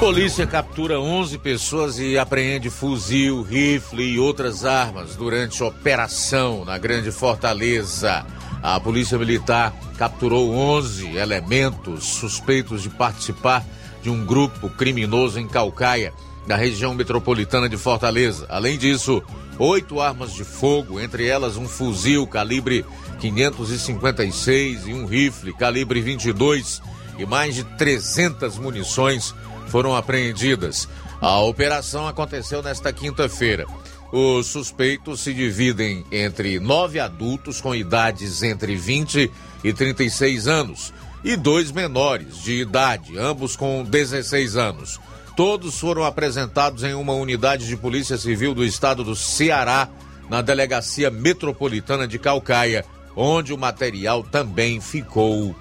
[0.00, 7.12] Polícia captura 11 pessoas e apreende fuzil, rifle e outras armas durante operação na Grande
[7.12, 8.26] Fortaleza.
[8.60, 13.64] A Polícia Militar capturou 11 elementos suspeitos de participar
[14.04, 16.12] de um grupo criminoso em Calcaia,
[16.46, 18.44] na região metropolitana de Fortaleza.
[18.50, 19.22] Além disso,
[19.58, 22.84] oito armas de fogo, entre elas um fuzil calibre
[23.18, 26.82] 556 e um rifle calibre 22
[27.18, 29.34] e mais de 300 munições
[29.68, 30.86] foram apreendidas.
[31.18, 33.64] A operação aconteceu nesta quinta-feira.
[34.12, 39.30] Os suspeitos se dividem entre nove adultos com idades entre 20
[39.64, 40.92] e 36 anos
[41.24, 45.00] e dois menores de idade, ambos com 16 anos.
[45.34, 49.88] Todos foram apresentados em uma unidade de Polícia Civil do estado do Ceará,
[50.28, 52.84] na Delegacia Metropolitana de Calcaia,
[53.16, 55.56] onde o material também ficou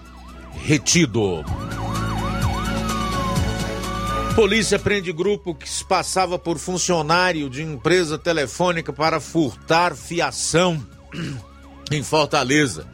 [0.64, 1.44] retido.
[4.36, 10.84] Polícia prende grupo que se passava por funcionário de empresa telefônica para furtar fiação
[11.92, 12.88] em Fortaleza.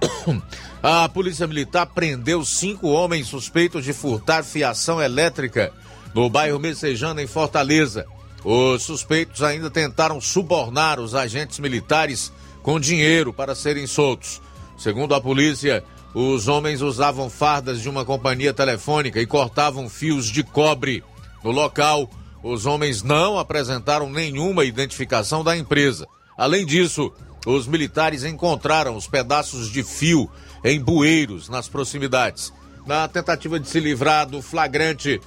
[0.82, 5.72] A Polícia Militar prendeu cinco homens suspeitos de furtar fiação elétrica
[6.14, 8.06] no bairro Messejana, em Fortaleza.
[8.44, 14.40] Os suspeitos ainda tentaram subornar os agentes militares com dinheiro para serem soltos.
[14.78, 15.82] Segundo a polícia,
[16.14, 21.02] os homens usavam fardas de uma companhia telefônica e cortavam fios de cobre.
[21.42, 22.08] No local,
[22.42, 26.06] os homens não apresentaram nenhuma identificação da empresa.
[26.36, 27.12] Além disso,
[27.46, 30.30] os militares encontraram os pedaços de fio
[30.66, 32.52] em bueiros nas proximidades.
[32.84, 35.20] Na tentativa de se livrar do flagrante,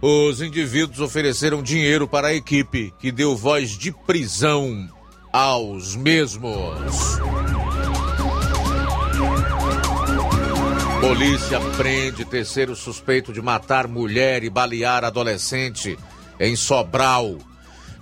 [0.00, 4.88] os indivíduos ofereceram dinheiro para a equipe, que deu voz de prisão
[5.30, 7.20] aos mesmos.
[11.02, 15.98] Polícia prende terceiro suspeito de matar mulher e balear adolescente
[16.40, 17.36] em Sobral.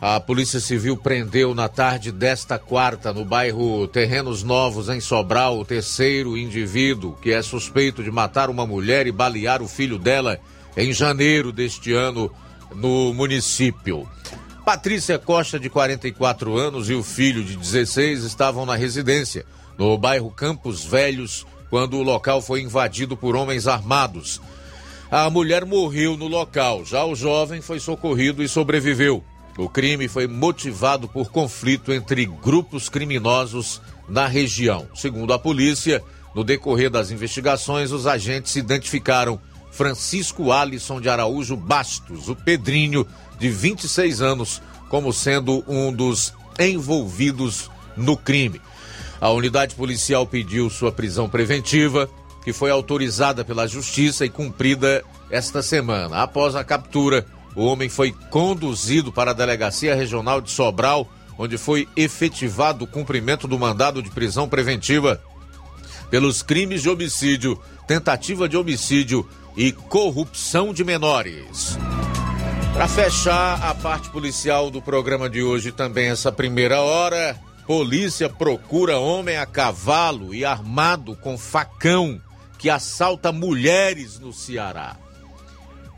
[0.00, 5.64] A Polícia Civil prendeu na tarde desta quarta, no bairro Terrenos Novos, em Sobral, o
[5.64, 10.38] terceiro indivíduo que é suspeito de matar uma mulher e balear o filho dela
[10.76, 12.30] em janeiro deste ano
[12.74, 14.06] no município.
[14.66, 19.46] Patrícia Costa, de 44 anos, e o filho de 16 estavam na residência,
[19.78, 24.42] no bairro Campos Velhos, quando o local foi invadido por homens armados.
[25.10, 29.24] A mulher morreu no local, já o jovem foi socorrido e sobreviveu.
[29.56, 34.86] O crime foi motivado por conflito entre grupos criminosos na região.
[34.94, 36.02] Segundo a polícia,
[36.34, 39.40] no decorrer das investigações, os agentes identificaram
[39.70, 43.06] Francisco Alisson de Araújo Bastos, o Pedrinho,
[43.38, 48.60] de 26 anos, como sendo um dos envolvidos no crime.
[49.20, 52.08] A unidade policial pediu sua prisão preventiva,
[52.44, 56.22] que foi autorizada pela Justiça e cumprida esta semana.
[56.22, 57.26] Após a captura,
[57.56, 63.48] o homem foi conduzido para a Delegacia Regional de Sobral, onde foi efetivado o cumprimento
[63.48, 65.20] do mandado de prisão preventiva
[66.10, 71.76] pelos crimes de homicídio, tentativa de homicídio e corrupção de menores.
[72.74, 77.34] Para fechar a parte policial do programa de hoje, também essa primeira hora,
[77.66, 82.20] Polícia procura homem a cavalo e armado com facão
[82.58, 84.96] que assalta mulheres no Ceará.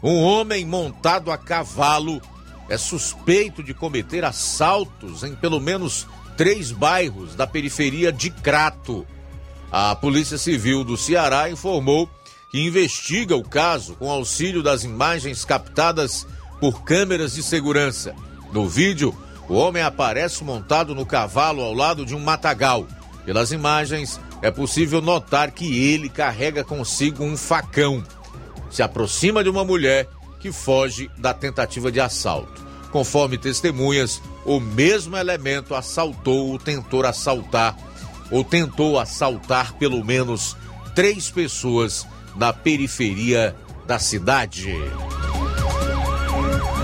[0.03, 2.23] Um homem montado a cavalo
[2.69, 9.07] é suspeito de cometer assaltos em pelo menos três bairros da periferia de Crato.
[9.73, 12.09] A Polícia Civil do Ceará informou
[12.51, 16.27] que investiga o caso com auxílio das imagens captadas
[16.61, 18.15] por câmeras de segurança.
[18.53, 19.15] No vídeo,
[19.49, 22.87] o homem aparece montado no cavalo ao lado de um matagal.
[23.25, 28.03] Pelas imagens, é possível notar que ele carrega consigo um facão.
[28.71, 30.09] Se aproxima de uma mulher
[30.41, 32.67] que foge da tentativa de assalto.
[32.91, 37.77] Conforme testemunhas, o mesmo elemento assaltou o tentor assaltar
[38.31, 40.57] ou tentou assaltar pelo menos
[40.95, 42.07] três pessoas
[42.37, 43.55] na periferia
[43.87, 44.75] da cidade.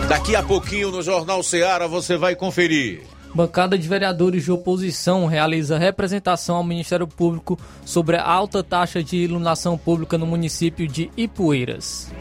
[0.09, 3.03] Daqui a pouquinho no Jornal Ceará você vai conferir.
[3.35, 9.17] Bancada de vereadores de oposição realiza representação ao Ministério Público sobre a alta taxa de
[9.17, 12.13] iluminação pública no município de Ipueiras.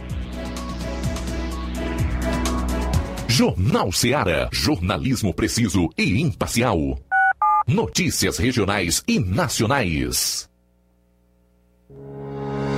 [3.27, 6.77] Jornal Ceará, jornalismo preciso e imparcial.
[7.67, 10.49] Notícias regionais e nacionais.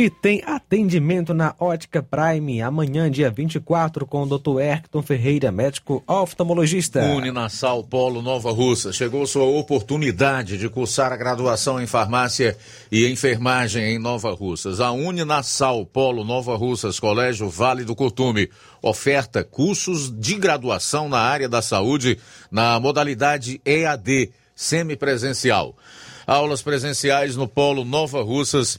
[0.00, 4.58] E tem atendimento na Ótica Prime amanhã, dia 24, com o Dr.
[4.58, 7.02] Erkton Ferreira, médico oftalmologista.
[7.02, 8.94] Uninasal Polo Nova Russa.
[8.94, 12.56] Chegou sua oportunidade de cursar a graduação em farmácia
[12.90, 14.80] e enfermagem em Nova Russas.
[14.80, 18.48] A Uninasal Polo Nova Russas, Colégio Vale do Curtume,
[18.80, 22.18] oferta cursos de graduação na área da saúde
[22.50, 25.76] na modalidade EAD, semipresencial.
[26.26, 28.78] Aulas presenciais no Polo Nova Russas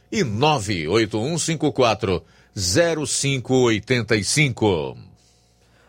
[0.11, 2.23] e 98154
[2.55, 4.97] 0585.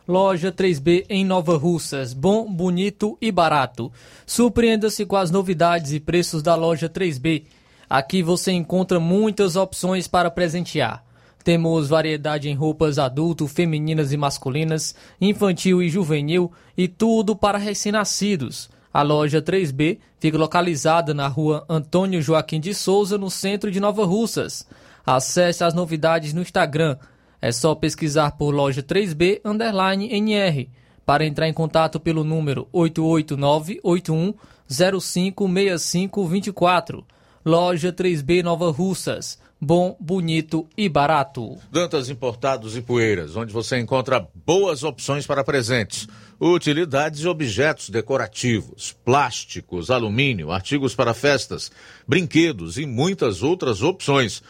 [0.07, 2.13] Loja 3B em Nova Russas.
[2.13, 3.91] Bom, bonito e barato.
[4.27, 7.45] Surpreenda-se com as novidades e preços da loja 3B.
[7.89, 11.05] Aqui você encontra muitas opções para presentear.
[11.45, 18.71] Temos variedade em roupas adulto, femininas e masculinas, infantil e juvenil e tudo para recém-nascidos.
[18.93, 24.05] A loja 3B fica localizada na rua Antônio Joaquim de Souza, no centro de Nova
[24.05, 24.67] Russas.
[25.05, 26.97] Acesse as novidades no Instagram.
[27.41, 30.69] É só pesquisar por loja 3B underline NR
[31.05, 34.35] para entrar em contato pelo número 88981
[34.69, 37.05] 056524.
[37.45, 39.37] Loja 3B Nova Russas.
[39.65, 41.57] Bom, bonito e barato.
[41.71, 46.09] Dantas Importados e Poeiras, onde você encontra boas opções para presentes,
[46.51, 51.71] utilidades e objetos decorativos, plásticos, alumínio, artigos para festas,
[52.07, 54.43] brinquedos e muitas outras opções.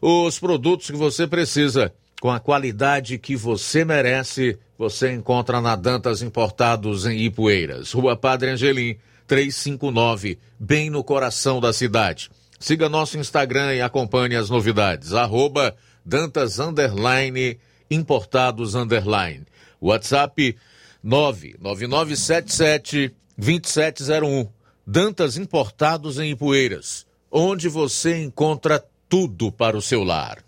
[0.00, 6.22] Os produtos que você precisa, com a qualidade que você merece, você encontra na Dantas
[6.22, 12.30] Importados em Ipueiras, Rua Padre Angelim, 359, bem no coração da cidade.
[12.60, 15.12] Siga nosso Instagram e acompanhe as novidades.
[15.12, 15.74] Arroba
[16.04, 17.58] Dantas Underline
[17.90, 19.44] Importados Underline.
[19.80, 20.56] WhatsApp
[21.02, 24.48] 99977 2701.
[24.86, 30.42] Dantas Importados em Ipueiras, onde você encontra tudo para o seu lar.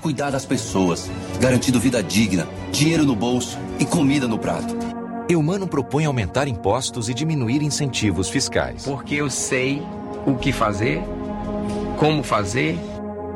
[0.00, 1.10] Cuidar das pessoas,
[1.40, 4.74] garantindo vida digna, dinheiro no bolso e comida no prato.
[5.28, 8.84] Eumano propõe aumentar impostos e diminuir incentivos fiscais.
[8.84, 9.80] Porque eu sei
[10.26, 11.00] o que fazer,
[11.98, 12.76] como fazer.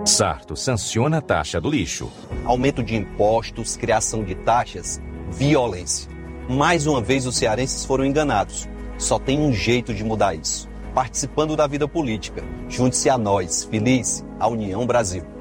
[0.05, 2.11] Sarto sanciona a taxa do lixo.
[2.45, 5.01] Aumento de impostos, criação de taxas,
[5.31, 6.14] violência.
[6.49, 8.69] Mais uma vez os cearenses foram enganados.
[8.99, 10.69] Só tem um jeito de mudar isso.
[10.95, 12.45] Participando da vida política.
[12.69, 15.34] Junte-se a nós, feliz, a União Brasil.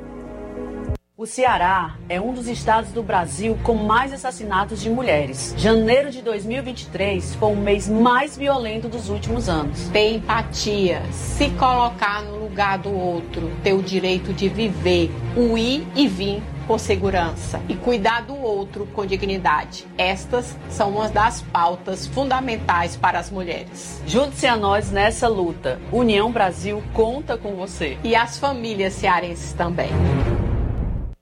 [1.24, 5.56] O Ceará é um dos estados do Brasil com mais assassinatos de mulheres.
[5.58, 9.88] Janeiro de 2023 foi o mês mais violento dos últimos anos.
[9.88, 15.88] Ter empatia, se colocar no lugar do outro, ter o direito de viver, o ir
[15.96, 19.88] e vir com segurança e cuidar do outro com dignidade.
[19.98, 24.04] Estas são uma das pautas fundamentais para as mulheres.
[24.06, 25.80] Junte-se a nós nessa luta.
[25.90, 27.98] União Brasil conta com você.
[28.04, 29.88] E as famílias cearenses também.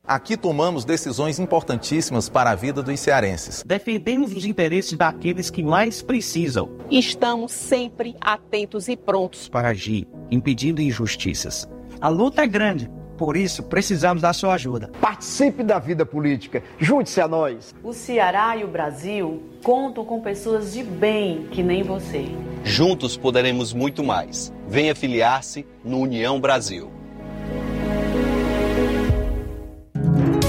[0.04, 3.64] Aqui tomamos decisões importantíssimas para a vida dos cearenses.
[3.64, 6.72] Defendemos os interesses daqueles que mais precisam.
[6.90, 11.70] Estamos sempre atentos e prontos para agir, impedindo injustiças.
[12.02, 14.92] A luta é grande, por isso precisamos da sua ajuda.
[15.00, 17.76] Participe da vida política, junte-se a nós.
[17.84, 22.26] O Ceará e o Brasil contam com pessoas de bem que nem você.
[22.64, 24.52] Juntos poderemos muito mais.
[24.68, 26.92] Venha filiar-se no União Brasil.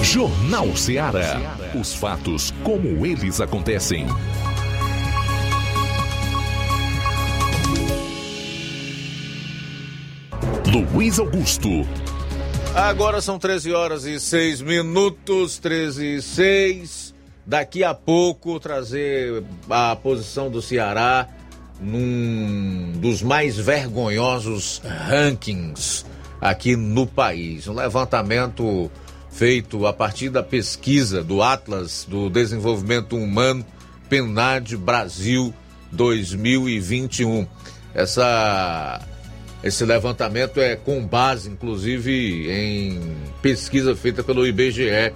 [0.03, 1.57] Jornal Ceará.
[1.79, 4.05] Os fatos como eles acontecem.
[10.67, 11.69] Luiz Augusto.
[12.75, 17.15] Agora são 13 horas e 6 minutos, 13 e 6.
[17.47, 21.29] Daqui a pouco trazer a posição do Ceará
[21.81, 26.05] num dos mais vergonhosos rankings
[26.41, 27.69] aqui no país.
[27.69, 28.91] Um levantamento
[29.33, 33.65] feito a partir da pesquisa do Atlas do Desenvolvimento Humano
[34.09, 35.53] PNAD Brasil
[35.91, 37.47] 2021.
[37.95, 39.01] Essa
[39.65, 43.01] esse levantamento é com base, inclusive, em
[43.41, 45.13] pesquisa feita pelo IBGE,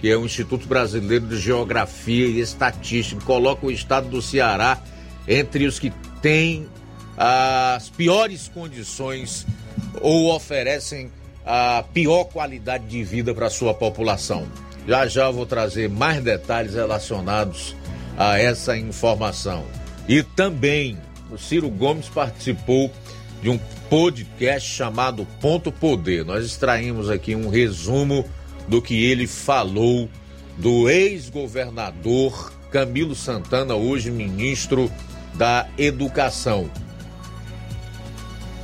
[0.00, 4.80] que é o Instituto Brasileiro de Geografia e Estatística, coloca o estado do Ceará
[5.26, 5.92] entre os que
[6.22, 6.68] têm
[7.16, 9.44] as piores condições
[10.00, 11.10] ou oferecem
[11.44, 14.46] a pior qualidade de vida para sua população.
[14.86, 17.76] Já já eu vou trazer mais detalhes relacionados
[18.16, 19.64] a essa informação.
[20.08, 20.98] E também
[21.30, 22.90] o Ciro Gomes participou
[23.42, 26.24] de um podcast chamado Ponto Poder.
[26.24, 28.24] Nós extraímos aqui um resumo
[28.68, 30.08] do que ele falou
[30.56, 34.90] do ex-governador Camilo Santana, hoje ministro
[35.34, 36.70] da Educação,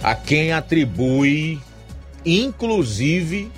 [0.03, 1.59] a quem atribui
[2.27, 3.51] inclusive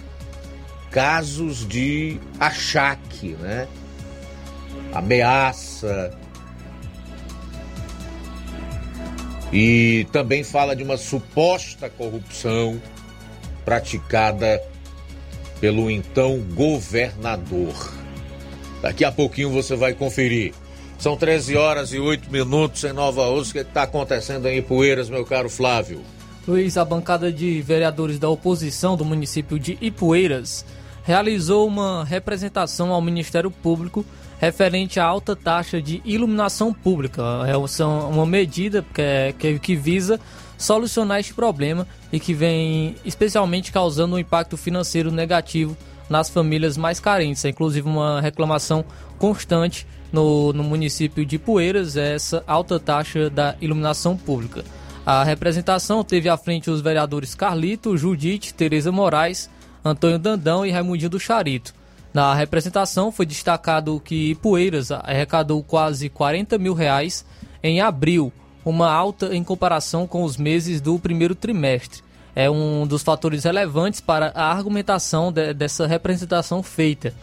[0.90, 3.66] casos de achaque, né?
[4.92, 6.16] Ameaça.
[9.50, 12.80] E também fala de uma suposta corrupção
[13.64, 14.62] praticada
[15.60, 17.92] pelo então governador.
[18.82, 20.52] Daqui a pouquinho você vai conferir.
[20.98, 23.50] São 13 horas e 8 minutos em Nova Osso.
[23.50, 26.02] O que está acontecendo em Ipueiras, meu caro Flávio?
[26.48, 30.64] Luiz, a bancada de vereadores da oposição do município de Ipueiras
[31.04, 34.02] realizou uma representação ao Ministério Público
[34.40, 37.22] referente à alta taxa de iluminação pública.
[37.46, 40.18] É uma medida que, que, que visa
[40.56, 45.76] solucionar este problema e que vem especialmente causando um impacto financeiro negativo
[46.08, 47.44] nas famílias mais carentes.
[47.44, 48.86] É inclusive uma reclamação
[49.18, 54.64] constante no, no município de Poeiras, é essa alta taxa da iluminação pública.
[55.08, 59.48] A representação teve à frente os vereadores Carlito, Judite, Tereza Moraes,
[59.82, 61.72] Antônio Dandão e Raimundinho do Charito.
[62.12, 67.24] Na representação foi destacado que Poeiras arrecadou quase 40 mil reais
[67.62, 68.30] em abril,
[68.62, 72.02] uma alta em comparação com os meses do primeiro trimestre.
[72.36, 77.14] É um dos fatores relevantes para a argumentação de, dessa representação feita.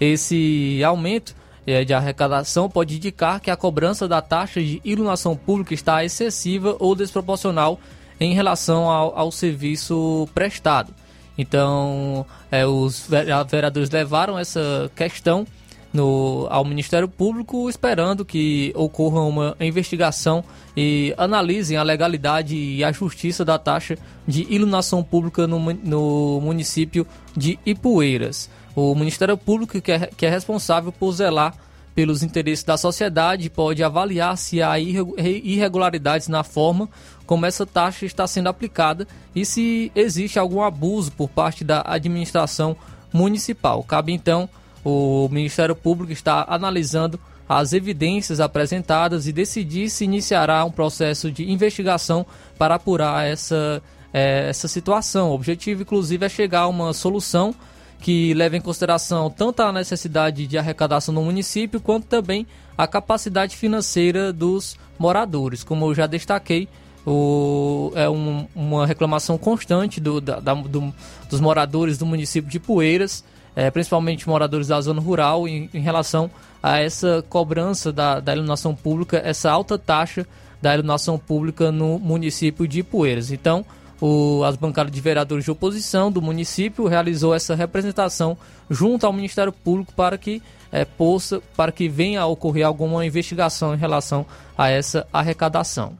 [0.00, 1.36] Esse aumento
[1.84, 6.94] de arrecadação pode indicar que a cobrança da taxa de iluminação pública está excessiva ou
[6.94, 7.78] desproporcional
[8.18, 10.92] em relação ao, ao serviço prestado.
[11.36, 15.46] Então, é, os vereadores levaram essa questão
[15.92, 20.44] no, ao Ministério Público, esperando que ocorra uma investigação
[20.76, 23.96] e analisem a legalidade e a justiça da taxa
[24.26, 27.06] de iluminação pública no, no município
[27.36, 28.50] de Ipueiras.
[28.74, 31.54] O Ministério Público, que é, que é responsável por zelar
[31.94, 36.88] pelos interesses da sociedade, pode avaliar se há irregularidades na forma
[37.26, 42.76] como essa taxa está sendo aplicada e se existe algum abuso por parte da administração
[43.12, 43.82] municipal.
[43.82, 44.48] Cabe então
[44.84, 51.50] o Ministério Público estar analisando as evidências apresentadas e decidir se iniciará um processo de
[51.50, 52.24] investigação
[52.58, 55.30] para apurar essa, é, essa situação.
[55.30, 57.54] O objetivo, inclusive, é chegar a uma solução
[58.00, 62.46] que leva em consideração tanto a necessidade de arrecadação no município, quanto também
[62.76, 65.64] a capacidade financeira dos moradores.
[65.64, 66.68] Como eu já destaquei,
[67.04, 70.94] o, é um, uma reclamação constante do, da, do,
[71.28, 73.24] dos moradores do município de Poeiras,
[73.56, 76.30] é, principalmente moradores da zona rural, em, em relação
[76.62, 80.26] a essa cobrança da, da iluminação pública, essa alta taxa
[80.60, 83.30] da iluminação pública no município de Poeiras.
[83.30, 83.64] Então,
[84.00, 88.36] o, as bancadas de vereadores de oposição do município realizou essa representação
[88.70, 93.74] junto ao Ministério Público para que é, possa, para que venha a ocorrer alguma investigação
[93.74, 94.24] em relação
[94.56, 95.98] a essa arrecadação.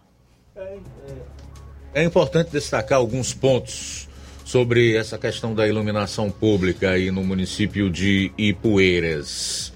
[1.94, 4.08] É importante destacar alguns pontos
[4.44, 9.72] sobre essa questão da iluminação pública aí no município de Ipueiras.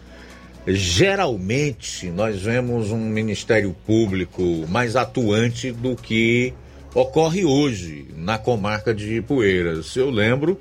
[0.66, 6.54] Geralmente nós vemos um Ministério Público mais atuante do que
[6.94, 9.94] ocorre hoje na comarca de Ipueiras.
[9.96, 10.58] Eu lembro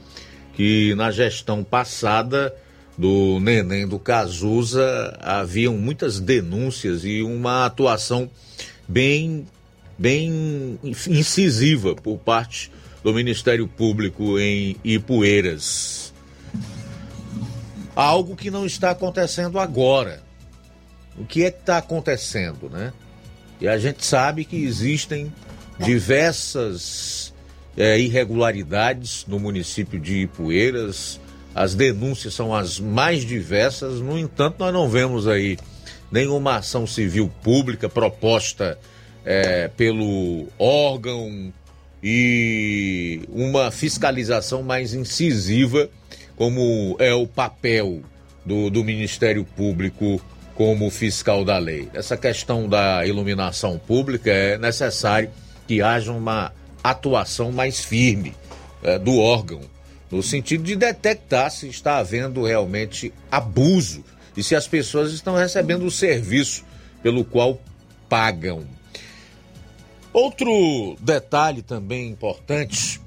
[0.54, 2.54] que na gestão passada
[2.98, 8.30] do Neném do Cazuza haviam muitas denúncias e uma atuação
[8.88, 9.48] bem
[9.98, 12.72] bem incisiva por parte
[13.04, 16.14] do Ministério Público em Ipueiras.
[17.96, 20.24] Algo que não está acontecendo agora.
[21.18, 22.94] O que é que está acontecendo, né?
[23.60, 25.32] E a gente sabe que existem
[25.82, 27.34] diversas
[27.78, 31.20] é, irregularidades no município de Ipueiras.
[31.54, 35.58] As denúncias são as mais diversas, no entanto, nós não vemos aí
[36.12, 38.78] nenhuma ação civil pública proposta
[39.26, 41.54] é, pelo órgão
[42.04, 45.90] e uma fiscalização mais incisiva,
[46.36, 48.02] como é o papel
[48.46, 50.22] do, do Ministério Público
[50.56, 51.90] como fiscal da lei.
[51.94, 55.30] Essa questão da iluminação pública é necessário
[55.72, 56.52] que haja uma
[56.84, 58.36] atuação mais firme
[58.84, 59.62] é, do órgão,
[60.12, 64.04] no sentido de detectar se está havendo realmente abuso
[64.36, 66.66] e se as pessoas estão recebendo o serviço
[67.02, 67.58] pelo qual
[68.10, 68.66] pagam.
[70.12, 73.00] Outro detalhe também importante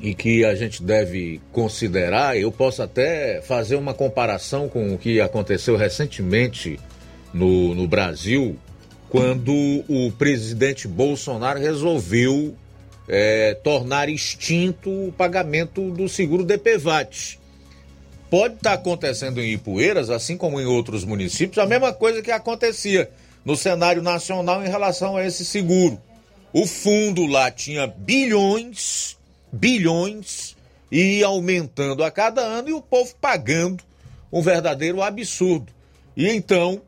[0.00, 5.20] e que a gente deve considerar, eu posso até fazer uma comparação com o que
[5.20, 6.80] aconteceu recentemente
[7.34, 8.58] no, no Brasil,
[9.10, 9.52] quando
[9.88, 12.54] o presidente Bolsonaro resolveu
[13.08, 17.38] é, tornar extinto o pagamento do seguro DPVAT.
[18.30, 23.10] Pode estar acontecendo em Ipueiras, assim como em outros municípios, a mesma coisa que acontecia
[23.44, 26.00] no cenário nacional em relação a esse seguro.
[26.52, 29.16] O fundo lá tinha bilhões,
[29.52, 30.56] bilhões,
[30.90, 33.82] e aumentando a cada ano e o povo pagando
[34.32, 35.72] um verdadeiro absurdo.
[36.16, 36.82] E então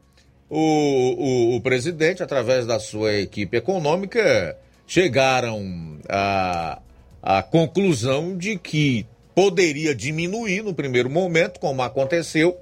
[0.54, 4.54] o, o, o presidente, através da sua equipe econômica,
[4.86, 6.78] chegaram à,
[7.22, 12.58] à conclusão de que poderia diminuir no primeiro momento, como aconteceu,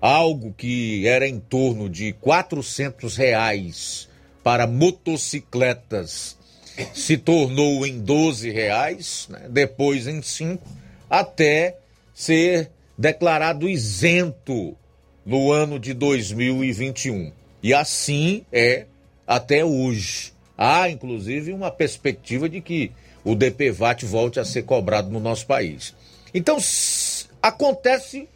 [0.00, 4.08] algo que era em torno de 400 reais
[4.44, 6.38] para motocicletas
[6.92, 9.46] se tornou em 12 reais, né?
[9.48, 10.62] depois em 5,
[11.10, 11.76] até
[12.14, 14.76] ser declarado isento
[15.24, 17.32] no ano de 2021.
[17.62, 18.86] E assim é
[19.26, 20.32] até hoje.
[20.56, 22.92] Há, inclusive, uma perspectiva de que
[23.24, 25.94] o DPVAT volte a ser cobrado no nosso país.
[26.32, 26.58] Então,
[27.44, 28.26] Acontece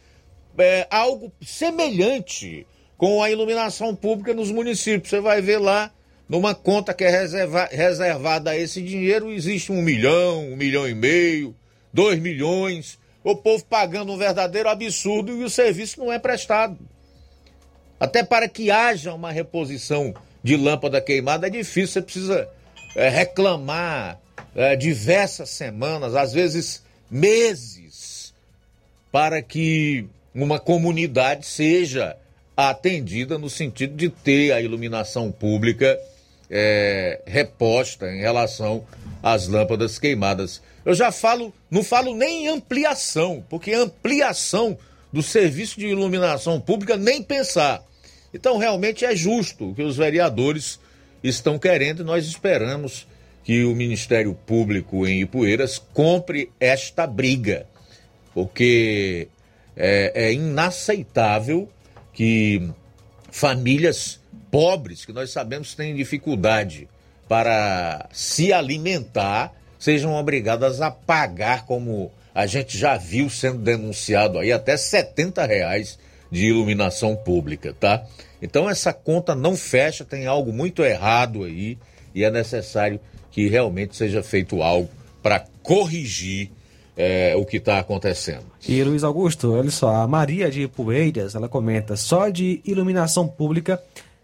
[0.55, 5.09] é, algo semelhante com a iluminação pública nos municípios.
[5.09, 5.91] Você vai ver lá,
[6.29, 10.93] numa conta que é reserva, reservada a esse dinheiro, existe um milhão, um milhão e
[10.93, 11.55] meio,
[11.91, 12.99] dois milhões.
[13.23, 16.77] O povo pagando um verdadeiro absurdo e o serviço não é prestado.
[17.99, 22.49] Até para que haja uma reposição de lâmpada queimada é difícil, você precisa
[22.95, 24.19] é, reclamar
[24.55, 28.33] é, diversas semanas, às vezes meses,
[29.11, 32.15] para que uma comunidade seja
[32.55, 35.99] atendida no sentido de ter a iluminação pública
[36.49, 38.85] é, reposta em relação
[39.21, 40.61] às lâmpadas queimadas.
[40.89, 44.75] Eu já falo, não falo nem em ampliação, porque ampliação
[45.13, 47.83] do serviço de iluminação pública nem pensar.
[48.33, 50.79] Então, realmente é justo o que os vereadores
[51.23, 53.05] estão querendo e nós esperamos
[53.43, 57.67] que o Ministério Público em Ipueiras compre esta briga,
[58.33, 59.27] porque
[59.77, 61.69] é, é inaceitável
[62.11, 62.67] que
[63.29, 64.19] famílias
[64.49, 66.89] pobres, que nós sabemos têm dificuldade
[67.27, 74.51] para se alimentar, sejam obrigadas a pagar, como a gente já viu sendo denunciado aí,
[74.51, 75.97] até 70 reais
[76.29, 78.05] de iluminação pública, tá?
[78.41, 81.77] Então essa conta não fecha, tem algo muito errado aí
[82.13, 82.99] e é necessário
[83.31, 84.89] que realmente seja feito algo
[85.23, 86.51] para corrigir
[86.95, 88.45] é, o que está acontecendo.
[88.67, 93.81] E Luiz Augusto, olha só, a Maria de Poeiras, ela comenta, só de iluminação pública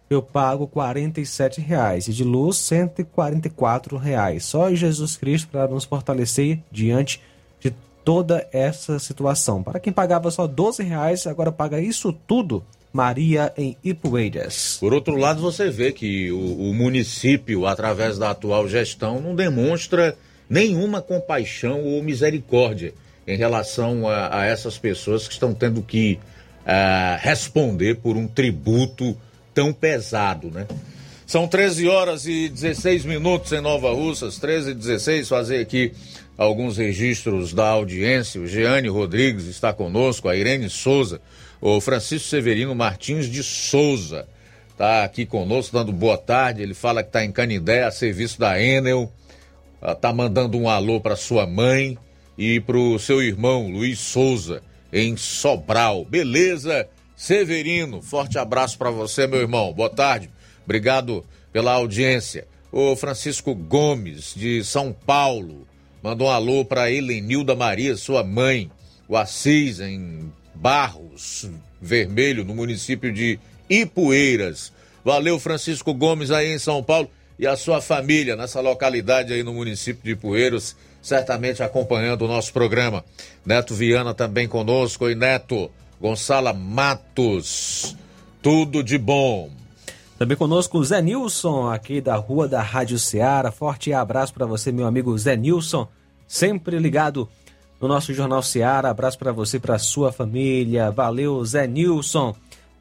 [0.09, 4.45] eu pago R$ reais e de luz R$ reais.
[4.45, 7.21] Só Jesus Cristo para nos fortalecer diante
[7.59, 9.63] de toda essa situação.
[9.63, 12.63] Para quem pagava só 12 reais, agora paga isso tudo.
[12.93, 14.77] Maria em Ipueiras.
[14.79, 20.15] Por outro lado, você vê que o, o município, através da atual gestão, não demonstra
[20.49, 22.93] nenhuma compaixão ou misericórdia
[23.27, 26.17] em relação a, a essas pessoas que estão tendo que
[26.61, 29.17] uh, responder por um tributo
[29.55, 30.67] tão pesado, né?
[31.25, 35.91] São 13 horas e 16 minutos em Nova Russas, 13 e 16, fazer aqui
[36.37, 38.39] alguns registros da audiência.
[38.39, 41.19] O Jeane Rodrigues está conosco, a Irene Souza,
[41.59, 44.27] o Francisco Severino Martins de Souza
[44.69, 46.61] está aqui conosco, dando boa tarde.
[46.61, 49.11] Ele fala que está em Canindé, a serviço da Enel.
[49.81, 51.97] Está mandando um alô para sua mãe
[52.37, 56.05] e para o seu irmão Luiz Souza, em Sobral.
[56.05, 56.87] Beleza?
[57.15, 59.73] Severino, forte abraço para você, meu irmão.
[59.73, 60.29] Boa tarde.
[60.65, 62.45] Obrigado pela audiência.
[62.71, 65.65] O Francisco Gomes, de São Paulo,
[66.03, 68.69] mandou um alô para Helenilda Maria, sua mãe.
[69.07, 71.49] O Assis, em Barros
[71.81, 73.39] Vermelho, no município de
[73.69, 74.73] Ipueiras.
[75.03, 77.09] Valeu, Francisco Gomes, aí em São Paulo,
[77.39, 82.51] e a sua família nessa localidade aí no município de Ipueiras, certamente acompanhando o nosso
[82.51, 83.05] programa.
[83.45, 85.05] Neto Viana também conosco.
[85.05, 85.71] Oi, Neto.
[85.99, 87.95] Gonçala Matos.
[88.41, 89.49] Tudo de bom.
[90.17, 93.51] Também conosco o Zé Nilson, aqui da Rua da Rádio Ceará.
[93.51, 95.87] Forte abraço para você, meu amigo Zé Nilson,
[96.27, 97.27] sempre ligado
[97.81, 98.89] no nosso Jornal Ceará.
[98.89, 100.89] Abraço para você, para sua família.
[100.91, 102.33] Valeu, Zé Nilson.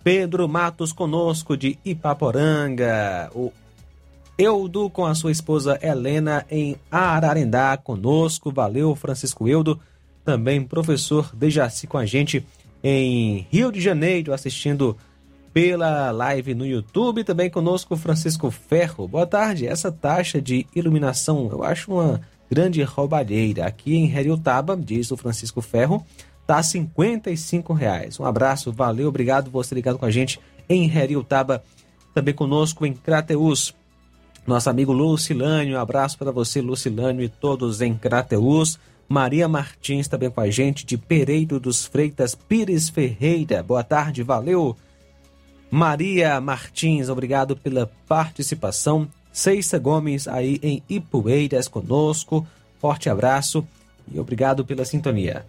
[0.05, 3.31] Pedro Matos conosco de Ipaporanga.
[3.35, 3.53] O
[4.37, 8.53] Eudo com a sua esposa Helena em Ararendá conosco.
[8.53, 9.81] Valeu, Francisco Eudo.
[10.25, 12.47] Também professor Dejaci com a gente
[12.85, 14.95] em Rio de Janeiro, assistindo
[15.55, 17.25] pela live no YouTube.
[17.25, 19.09] Também conosco Francisco Ferro.
[19.09, 19.67] Boa tarde.
[19.67, 22.21] Essa taxa de iluminação eu acho uma
[22.51, 23.65] grande roubalheira.
[23.65, 26.05] Aqui em Heriotaba, diz o Francisco Ferro,
[26.47, 28.21] tá R$ reais.
[28.21, 30.39] Um abraço, valeu, obrigado você ligado com a gente
[30.69, 31.65] em Heriotaba.
[32.13, 33.75] Também conosco em Crateus.
[34.47, 38.79] Nosso amigo Lucilânio, um abraço para você, Lucilânio, e todos em Crateus.
[39.09, 43.63] Maria Martins também com a gente, de Pereiro dos Freitas Pires Ferreira.
[43.63, 44.77] Boa tarde, valeu.
[45.71, 49.09] Maria Martins, obrigado pela participação.
[49.33, 52.47] Ceissa Gomes aí em Ipueiras conosco.
[52.81, 53.67] Forte abraço
[54.13, 55.45] e obrigado pela sintonia.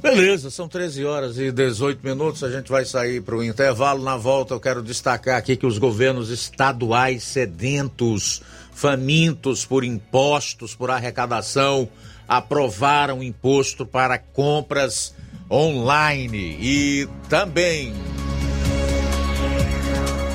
[0.00, 2.42] Beleza, são 13 horas e 18 minutos.
[2.42, 4.02] A gente vai sair para o intervalo.
[4.02, 8.42] Na volta, eu quero destacar aqui que os governos estaduais sedentos,
[8.72, 11.88] famintos por impostos, por arrecadação,
[12.28, 15.14] aprovaram imposto para compras
[15.50, 17.94] online e também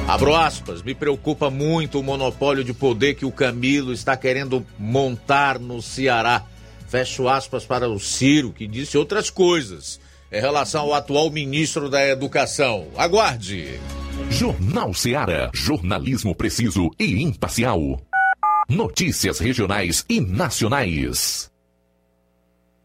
[0.08, 5.58] Abro aspas, me preocupa muito o monopólio de poder que o Camilo está querendo montar
[5.58, 6.44] no Ceará.
[6.88, 10.00] Fecho aspas para o Ciro, que disse outras coisas
[10.32, 12.88] em relação ao atual ministro da Educação.
[12.98, 13.80] Aguarde.
[14.30, 18.00] Jornal Ceará, jornalismo preciso e imparcial.
[18.70, 21.53] Notícias regionais e nacionais.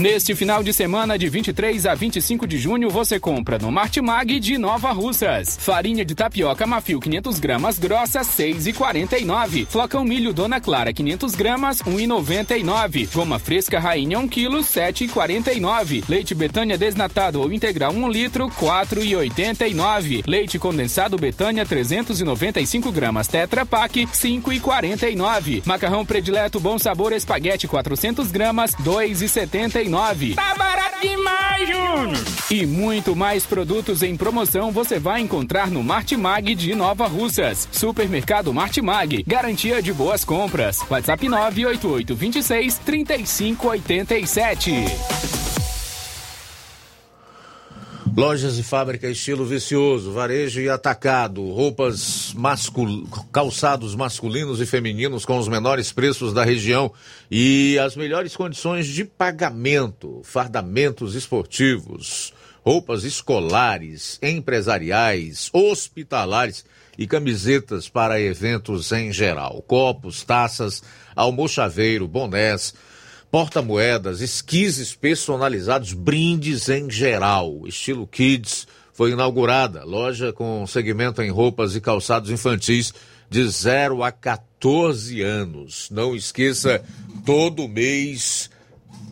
[0.00, 4.56] Neste final de semana, de 23 a 25 de junho, você compra no Martimag de
[4.56, 5.58] Nova Russas.
[5.60, 9.66] Farinha de tapioca Mafio 500 gramas grossa, 6,49.
[9.66, 13.12] Flocão milho Dona Clara 500 gramas, 1,99.
[13.12, 16.02] Goma fresca Rainha 1 kg, 7,49.
[16.08, 20.22] Leite Betânia desnatado ou integral 1 litro, 4,89.
[20.26, 25.60] Leite condensado Betânia 395 gramas Tetra Pak, 5,49.
[25.66, 29.89] Macarrão predileto Bom Sabor Espaguete 400 gramas, 2,79.
[30.34, 32.18] Tá barato demais, Júnior!
[32.50, 37.68] E muito mais produtos em promoção você vai encontrar no Martimag de Nova Russas.
[37.70, 40.80] Supermercado Martimag, garantia de boas compras.
[40.90, 45.39] WhatsApp 988 26 3587.
[48.20, 53.08] Lojas e fábrica estilo vicioso, varejo e atacado, roupas mascul...
[53.32, 56.92] calçados masculinos e femininos com os menores preços da região
[57.30, 66.62] e as melhores condições de pagamento, fardamentos esportivos, roupas escolares, empresariais, hospitalares
[66.98, 70.82] e camisetas para eventos em geral, copos, taças,
[71.16, 72.74] almochaveiro, bonés,
[73.30, 77.66] porta-moedas, esquises personalizados, brindes em geral.
[77.66, 82.92] Estilo Kids foi inaugurada, loja com segmento em roupas e calçados infantis
[83.30, 85.88] de 0 a 14 anos.
[85.90, 86.82] Não esqueça,
[87.24, 88.50] todo mês,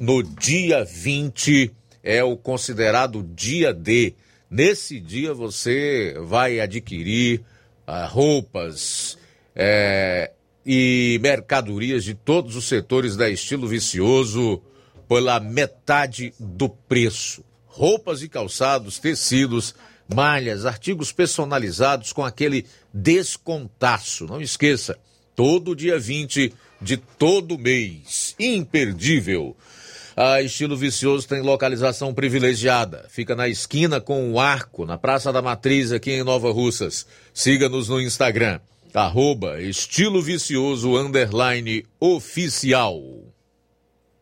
[0.00, 1.70] no dia 20,
[2.02, 4.14] é o considerado dia D.
[4.50, 7.42] Nesse dia você vai adquirir
[7.86, 9.16] uh, roupas,
[9.54, 10.32] é,
[10.70, 14.60] e mercadorias de todos os setores da estilo vicioso
[15.08, 17.42] pela metade do preço.
[17.64, 19.74] Roupas e calçados, tecidos,
[20.06, 24.26] malhas, artigos personalizados com aquele descontaço.
[24.26, 24.98] Não esqueça,
[25.34, 28.34] todo dia 20 de todo mês.
[28.38, 29.56] Imperdível.
[30.14, 33.06] A Estilo Vicioso tem localização privilegiada.
[33.08, 37.06] Fica na esquina com o Arco, na Praça da Matriz, aqui em Nova Russas.
[37.32, 38.60] Siga-nos no Instagram
[38.94, 43.00] arroba estilo vicioso underline oficial.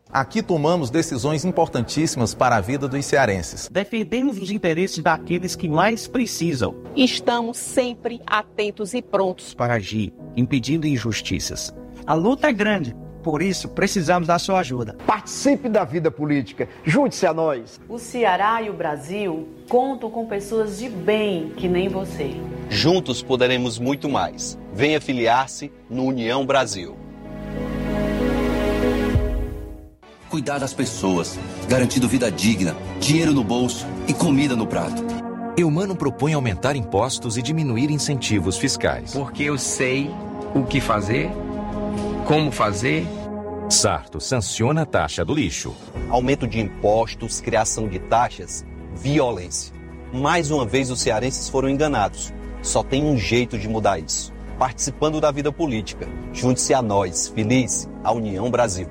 [0.08, 3.68] Aqui tomamos decisões importantíssimas para a vida dos cearenses.
[3.68, 6.76] Defendemos os interesses daqueles que mais precisam.
[6.94, 11.74] Estamos sempre atentos e prontos para agir, impedindo injustiças.
[12.06, 12.94] A luta é grande,
[13.26, 14.96] por isso precisamos da sua ajuda.
[15.04, 17.80] Participe da vida política, junte-se a nós.
[17.88, 22.36] O Ceará e o Brasil contam com pessoas de bem que nem você.
[22.70, 24.56] Juntos poderemos muito mais.
[24.72, 26.96] Venha filiar-se no União Brasil.
[30.30, 31.36] Cuidar das pessoas,
[31.68, 35.02] garantindo vida digna, dinheiro no bolso e comida no prato.
[35.56, 39.12] Eumano propõe aumentar impostos e diminuir incentivos fiscais.
[39.12, 40.08] Porque eu sei
[40.54, 41.28] o que fazer,
[42.26, 43.06] como fazer.
[43.70, 45.74] Sarto sanciona a taxa do lixo.
[46.10, 48.64] Aumento de impostos, criação de taxas
[48.96, 49.74] violência.
[50.12, 52.32] Mais uma vez os cearenses foram enganados.
[52.62, 54.32] Só tem um jeito de mudar isso.
[54.58, 56.08] Participando da vida política.
[56.32, 58.88] Junte-se a nós, feliz, a União Brasil.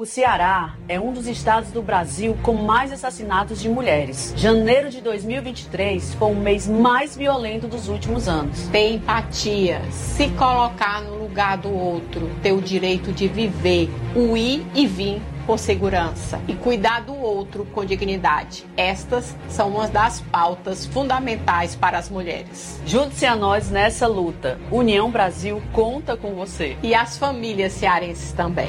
[0.00, 4.32] O Ceará é um dos estados do Brasil com mais assassinatos de mulheres.
[4.34, 8.66] Janeiro de 2023 foi o mês mais violento dos últimos anos.
[8.68, 14.66] Ter empatia, se colocar no lugar do outro, ter o direito de viver, o ir
[14.74, 18.64] e vir por segurança e cuidar do outro com dignidade.
[18.78, 22.80] Estas são uma das pautas fundamentais para as mulheres.
[22.86, 24.58] Junte-se a nós nessa luta.
[24.70, 26.78] União Brasil conta com você.
[26.82, 28.68] E as famílias cearenses também.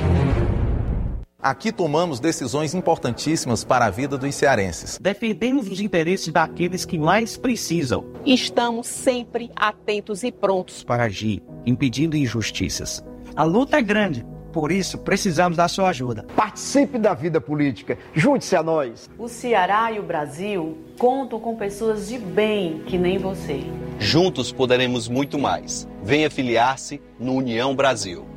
[1.41, 4.99] Aqui tomamos decisões importantíssimas para a vida dos cearenses.
[5.01, 8.05] Defendemos os interesses daqueles que mais precisam.
[8.23, 13.03] Estamos sempre atentos e prontos para agir, impedindo injustiças.
[13.35, 14.23] A luta é grande,
[14.53, 16.27] por isso precisamos da sua ajuda.
[16.35, 19.09] Participe da vida política, junte-se a nós.
[19.17, 23.61] O Ceará e o Brasil contam com pessoas de bem que nem você.
[23.97, 25.87] Juntos poderemos muito mais.
[26.03, 28.30] Venha filiar-se no União Brasil.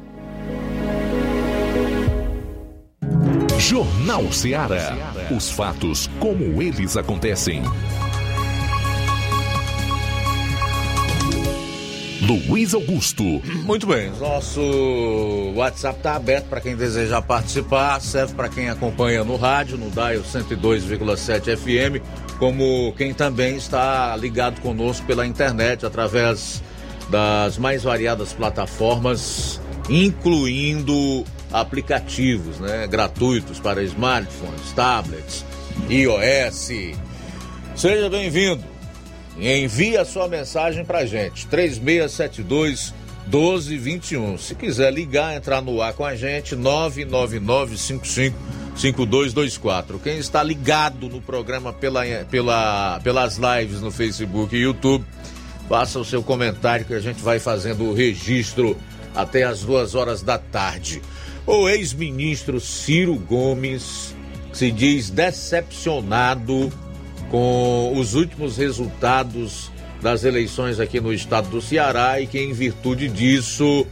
[3.69, 4.95] Jornal Ceará.
[5.35, 7.63] Os fatos como eles acontecem.
[12.21, 13.25] Luiz Augusto.
[13.65, 14.61] Muito bem, nosso
[15.57, 20.23] WhatsApp está aberto para quem desejar participar, serve para quem acompanha no rádio, no Dial
[20.23, 22.05] 102,7 FM,
[22.39, 26.63] como quem também está ligado conosco pela internet através
[27.09, 29.59] das mais variadas plataformas,
[29.89, 31.25] incluindo
[31.55, 35.47] aplicativos né, gratuitos para smartphones, tablets,
[35.89, 36.97] iOS.
[37.77, 38.65] Seja bem-vindo.
[39.39, 42.93] Envie a sua mensagem para gente, 3672
[43.27, 44.37] 1221.
[44.37, 48.37] Se quiser ligar, entrar no ar com a gente, 99955
[48.77, 50.01] 5224.
[50.01, 55.05] Quem está ligado no programa pela, pela, pelas lives no Facebook e YouTube,
[55.69, 58.77] faça o seu comentário que a gente vai fazendo o registro
[59.15, 61.01] até as duas horas da tarde.
[61.47, 64.17] O ex-ministro Ciro Gomes
[64.51, 66.73] se diz decepcionado
[67.31, 73.09] com os últimos resultados das eleições aqui no estado do Ceará e que, em virtude
[73.09, 73.87] disso,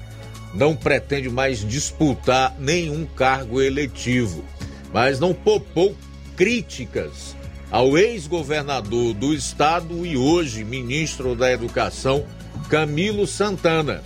[0.54, 4.42] não pretende mais disputar nenhum cargo eletivo.
[4.90, 5.94] Mas não popou
[6.34, 7.36] críticas
[7.70, 12.24] ao ex-governador do estado e hoje ministro da Educação,
[12.70, 14.02] Camilo Santana,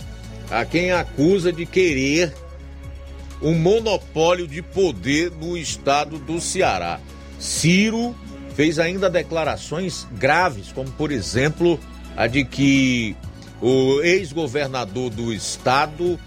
[0.51, 2.33] a quem acusa de querer
[3.41, 6.99] um monopólio de poder no estado do Ceará.
[7.39, 8.15] Ciro
[8.55, 11.79] fez ainda declarações graves, como por exemplo
[12.15, 13.15] a de que
[13.61, 16.19] o ex-governador do estado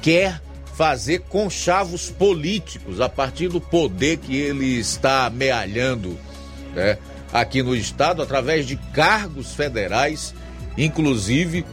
[0.00, 0.40] quer
[0.74, 6.18] fazer conchavos políticos a partir do poder que ele está amealhando
[6.74, 6.98] né,
[7.32, 10.34] aqui no estado através de cargos federais,
[10.76, 11.64] inclusive,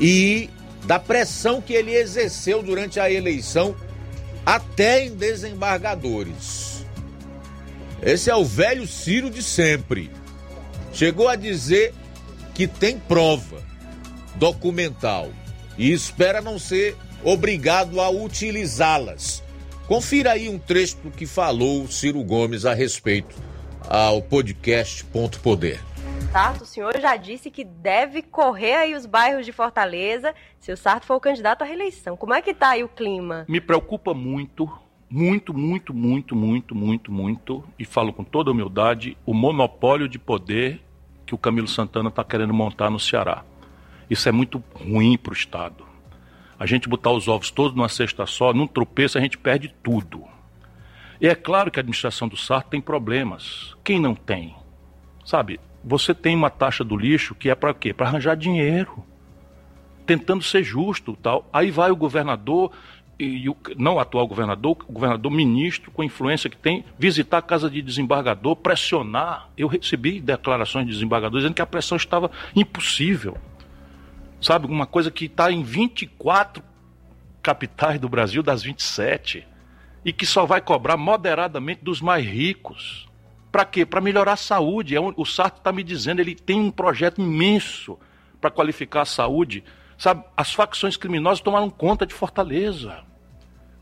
[0.00, 0.48] e
[0.84, 3.74] da pressão que ele exerceu durante a eleição
[4.44, 6.84] até em desembargadores.
[8.02, 10.10] Esse é o velho Ciro de sempre.
[10.92, 11.94] Chegou a dizer
[12.54, 13.62] que tem prova
[14.34, 15.30] documental
[15.78, 19.42] e espera não ser obrigado a utilizá-las.
[19.86, 23.34] Confira aí um trecho do que falou Ciro Gomes a respeito
[23.88, 25.91] ao podcast Ponto Poder.
[26.30, 30.76] Sarto, o senhor já disse que deve correr aí os bairros de Fortaleza se o
[30.76, 32.16] Sarto for o candidato à reeleição.
[32.16, 33.44] Como é que tá aí o clima?
[33.48, 34.70] Me preocupa muito,
[35.10, 40.80] muito, muito, muito, muito, muito, muito, e falo com toda humildade, o monopólio de poder
[41.26, 43.44] que o Camilo Santana está querendo montar no Ceará.
[44.08, 45.86] Isso é muito ruim para o Estado.
[46.58, 50.24] A gente botar os ovos todos numa cesta só, num tropeço, a gente perde tudo.
[51.20, 53.76] E é claro que a administração do Sarto tem problemas.
[53.84, 54.54] Quem não tem?
[55.24, 57.92] Sabe, você tem uma taxa do lixo que é para quê?
[57.92, 59.04] Para arranjar dinheiro,
[60.06, 61.48] tentando ser justo, tal.
[61.52, 62.70] Aí vai o governador
[63.18, 67.70] e o, não atual governador, o governador ministro com influência que tem, visitar a casa
[67.70, 69.48] de desembargador, pressionar.
[69.56, 73.36] Eu recebi declarações de desembargadores dizendo que a pressão estava impossível.
[74.40, 76.64] Sabe, uma coisa que está em 24
[77.40, 79.46] capitais do Brasil, das 27,
[80.04, 83.08] e que só vai cobrar moderadamente dos mais ricos.
[83.52, 83.84] Para quê?
[83.84, 84.96] Para melhorar a saúde.
[84.96, 87.98] É o Sarto está me dizendo, ele tem um projeto imenso
[88.40, 89.62] para qualificar a saúde.
[89.98, 93.04] Sabe, as facções criminosas tomaram conta de Fortaleza.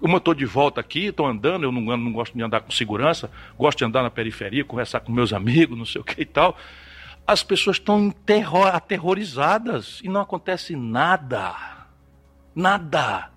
[0.00, 2.70] Como eu estou de volta aqui, estou andando, eu não, não, gosto de andar com
[2.70, 6.26] segurança, gosto de andar na periferia, conversar com meus amigos, não sei o que e
[6.26, 6.56] tal.
[7.26, 8.12] As pessoas estão
[8.72, 11.54] aterrorizadas e não acontece nada.
[12.54, 13.29] Nada.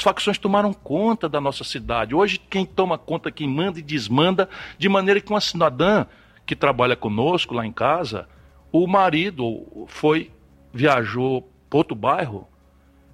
[0.00, 2.14] As facções tomaram conta da nossa cidade.
[2.14, 4.48] Hoje, quem toma conta, quem manda e desmanda,
[4.78, 6.06] de maneira que uma cidadã
[6.46, 8.26] que trabalha conosco lá em casa,
[8.72, 10.30] o marido foi,
[10.72, 12.48] viajou para outro bairro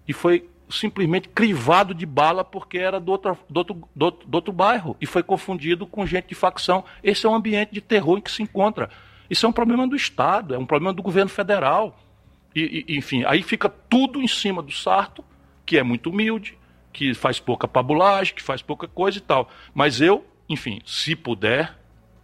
[0.07, 4.35] e foi simplesmente crivado de bala porque era do outro, do, outro, do, outro, do
[4.37, 6.85] outro bairro e foi confundido com gente de facção.
[7.03, 8.91] Esse é um ambiente de terror em que se encontra.
[9.29, 11.99] Isso é um problema do Estado, é um problema do governo federal.
[12.55, 15.25] E, e, enfim, aí fica tudo em cima do Sarto,
[15.65, 16.57] que é muito humilde,
[16.97, 19.51] que faz pouca pabulagem, que faz pouca coisa e tal.
[19.75, 21.77] Mas eu, enfim, se puder,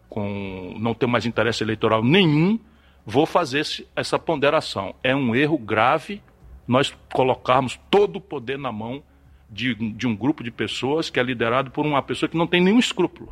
[0.09, 2.59] com não ter mais interesse eleitoral nenhum,
[3.05, 4.95] vou fazer essa ponderação.
[5.03, 6.23] É um erro grave
[6.67, 9.03] nós colocarmos todo o poder na mão
[9.51, 12.63] de, de um grupo de pessoas que é liderado por uma pessoa que não tem
[12.63, 13.31] nenhum escrúpulo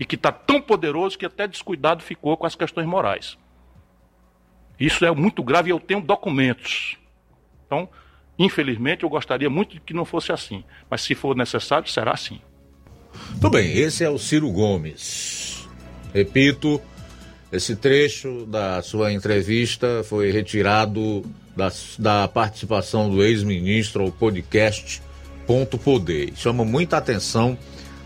[0.00, 3.36] e que está tão poderoso que até descuidado ficou com as questões morais.
[4.80, 6.96] Isso é muito grave e eu tenho documentos.
[7.66, 7.90] Então,
[8.44, 10.64] infelizmente, eu gostaria muito que não fosse assim.
[10.90, 12.40] Mas se for necessário, será assim.
[13.40, 15.68] Tudo bem, esse é o Ciro Gomes.
[16.14, 16.80] Repito,
[17.52, 21.22] esse trecho da sua entrevista foi retirado
[21.56, 25.02] da, da participação do ex-ministro ao podcast
[25.46, 26.32] Ponto Poder.
[26.34, 27.56] Chama muita atenção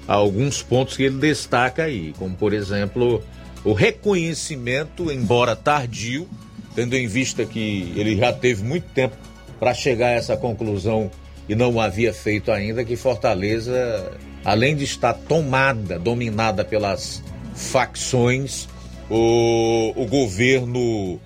[0.08, 3.22] a alguns pontos que ele destaca aí, como por exemplo
[3.64, 6.28] o reconhecimento, embora tardio,
[6.74, 9.16] tendo em vista que ele já teve muito tempo
[9.58, 11.10] para chegar a essa conclusão
[11.48, 14.12] e não havia feito ainda, que Fortaleza,
[14.44, 17.22] além de estar tomada, dominada pelas
[17.54, 18.68] facções,
[19.08, 21.20] o, o governo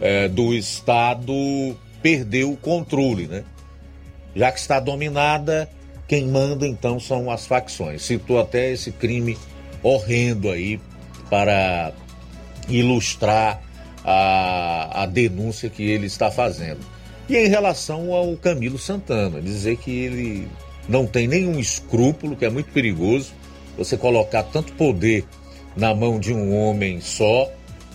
[0.00, 1.32] é, do Estado
[2.02, 3.44] perdeu o controle, né?
[4.34, 5.68] Já que está dominada,
[6.06, 8.02] quem manda então são as facções.
[8.02, 9.38] Citou até esse crime
[9.82, 10.80] horrendo aí
[11.30, 11.92] para
[12.68, 13.60] ilustrar
[14.04, 16.93] a, a denúncia que ele está fazendo.
[17.28, 20.48] E em relação ao Camilo Santana, dizer que ele
[20.88, 23.32] não tem nenhum escrúpulo, que é muito perigoso
[23.76, 25.24] você colocar tanto poder
[25.76, 27.50] na mão de um homem só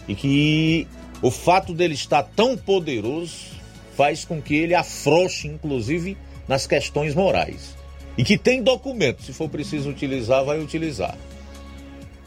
[0.07, 0.88] e que
[1.22, 3.60] o fato dele estar tão poderoso
[3.95, 7.76] faz com que ele afrouxe, inclusive, nas questões morais.
[8.18, 11.18] E que tem documento, se for preciso utilizar, vai utilizar.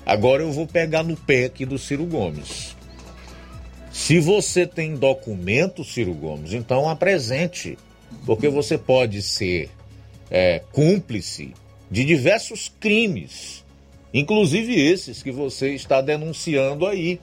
[0.07, 2.77] Agora eu vou pegar no pé aqui do Ciro Gomes.
[4.13, 7.79] Se você tem documento, Ciro Gomes, então apresente,
[8.27, 9.71] porque você pode ser
[10.31, 11.55] é, cúmplice
[11.91, 13.65] de diversos crimes,
[14.13, 17.19] inclusive esses que você está denunciando aí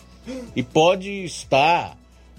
[0.56, 1.96] e pode estar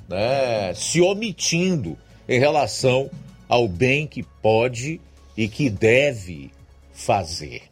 [0.08, 1.96] né, se omitindo
[2.28, 3.08] em relação
[3.48, 5.00] ao bem que pode
[5.36, 6.50] e que deve
[6.92, 7.62] fazer.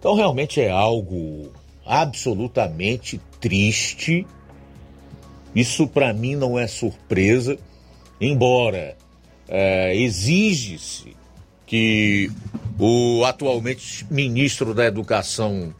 [0.00, 1.52] Então, realmente é algo
[1.86, 4.26] absolutamente triste.
[5.54, 7.58] Isso para mim não é surpresa,
[8.20, 8.96] embora
[9.48, 11.16] é, exige-se
[11.66, 12.30] que
[12.78, 15.74] o atualmente ministro da Educação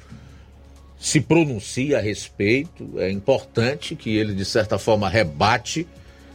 [0.98, 2.98] se pronuncia a respeito.
[2.98, 5.86] É importante que ele, de certa forma, rebate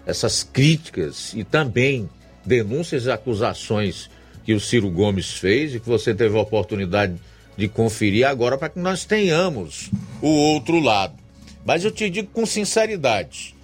[0.06, 2.10] essas críticas e também
[2.46, 4.10] denúncias e acusações
[4.44, 7.16] que o Ciro Gomes fez e que você teve a oportunidade
[7.58, 9.90] de conferir agora para que nós tenhamos
[10.22, 11.25] o outro lado.
[11.66, 13.56] Mas eu te digo com sinceridade: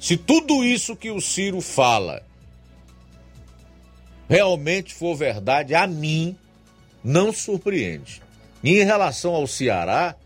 [0.00, 2.24] se tudo isso que o Ciro fala
[4.28, 6.34] realmente for verdade, a mim
[7.04, 8.22] não surpreende.
[8.62, 10.16] Em relação ao Ceará,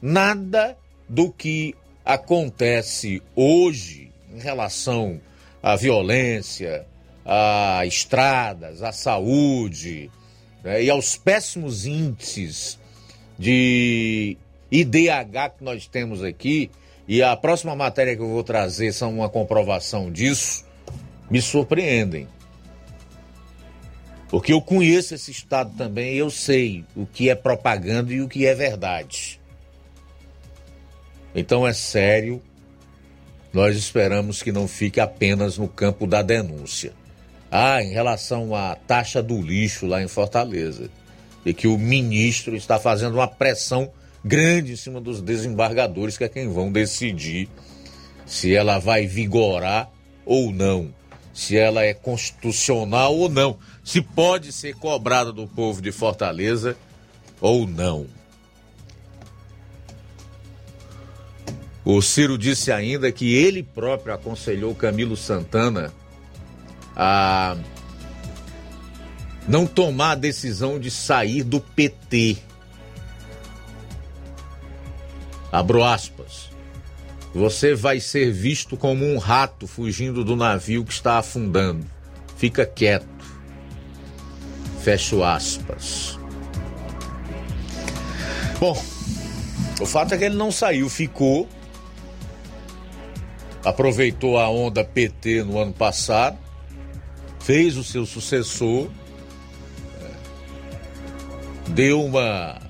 [0.00, 0.76] nada
[1.06, 5.20] do que acontece hoje em relação
[5.62, 6.86] à violência,
[7.24, 10.10] a estradas, à saúde
[10.64, 12.78] né, e aos péssimos índices
[13.38, 14.36] de
[14.72, 16.70] IDH que nós temos aqui,
[17.06, 20.64] e a próxima matéria que eu vou trazer são uma comprovação disso,
[21.30, 22.26] me surpreendem.
[24.30, 28.46] Porque eu conheço esse estado também, eu sei o que é propaganda e o que
[28.46, 29.38] é verdade.
[31.34, 32.40] Então é sério,
[33.52, 36.94] nós esperamos que não fique apenas no campo da denúncia.
[37.50, 40.88] Ah, em relação à taxa do lixo lá em Fortaleza,
[41.44, 43.92] e que o ministro está fazendo uma pressão
[44.24, 47.48] grande em cima dos desembargadores, que é quem vão decidir
[48.26, 49.90] se ela vai vigorar
[50.24, 50.94] ou não,
[51.34, 56.76] se ela é constitucional ou não, se pode ser cobrada do povo de Fortaleza
[57.40, 58.06] ou não.
[61.84, 65.92] O Ciro disse ainda que ele próprio aconselhou Camilo Santana
[66.94, 67.56] a
[69.48, 72.38] não tomar a decisão de sair do PT.
[75.52, 76.50] Abro aspas.
[77.34, 81.86] Você vai ser visto como um rato fugindo do navio que está afundando.
[82.36, 83.06] Fica quieto.
[84.82, 86.18] Fecho aspas.
[88.58, 88.76] Bom,
[89.82, 91.48] O fato é que ele não saiu, ficou.
[93.64, 96.38] Aproveitou a onda PT no ano passado,
[97.40, 98.88] fez o seu sucessor,
[100.00, 102.61] é, deu uma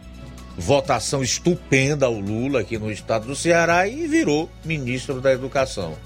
[0.56, 5.96] votação estupenda ao Lula aqui no estado do Ceará e virou ministro da Educação.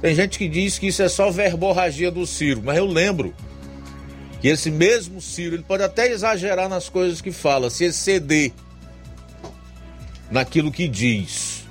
[0.00, 3.34] Tem gente que diz que isso é só verborragia do Ciro, mas eu lembro
[4.40, 8.52] que esse mesmo Ciro, ele pode até exagerar nas coisas que fala, se exceder
[10.30, 11.64] naquilo que diz.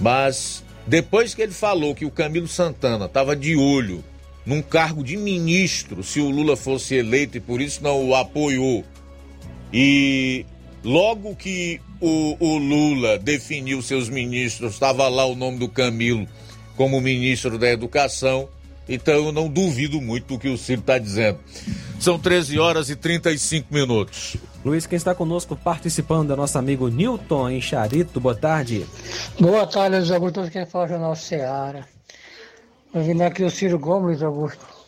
[0.00, 4.02] Mas depois que ele falou que o Camilo Santana estava de olho
[4.44, 8.84] num cargo de ministro se o Lula fosse eleito e por isso não o apoiou,
[9.72, 10.44] e
[10.84, 16.28] logo que o, o Lula definiu seus ministros, estava lá o nome do Camilo
[16.76, 18.48] como ministro da Educação.
[18.86, 21.38] Então eu não duvido muito do que o Ciro está dizendo.
[21.98, 24.36] São 13 horas e 35 minutos.
[24.62, 28.20] Luiz, quem está conosco participando é nosso amigo Newton em Charito.
[28.20, 28.84] Boa tarde.
[29.40, 30.34] Boa tarde, Luiz Augusto.
[30.34, 31.88] Todos querem falar Jornal Seara.
[32.94, 34.83] Vindo aqui o Ciro Gomes, Luiz Augusto.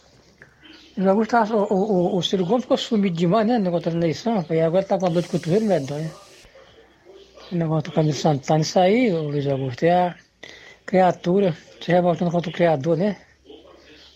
[1.05, 3.59] Augusto, tá, o, o, o, Ciro Gomes ficou sumido demais, né?
[3.59, 4.45] Negócio da eleição.
[4.49, 6.11] E agora está com a dor de cotovelo, né, Dóia?
[7.53, 10.15] O negócio do Camilo Santana, isso aí, Luiz Augusto, é a
[10.87, 13.17] criatura se revoltando contra o Criador, né?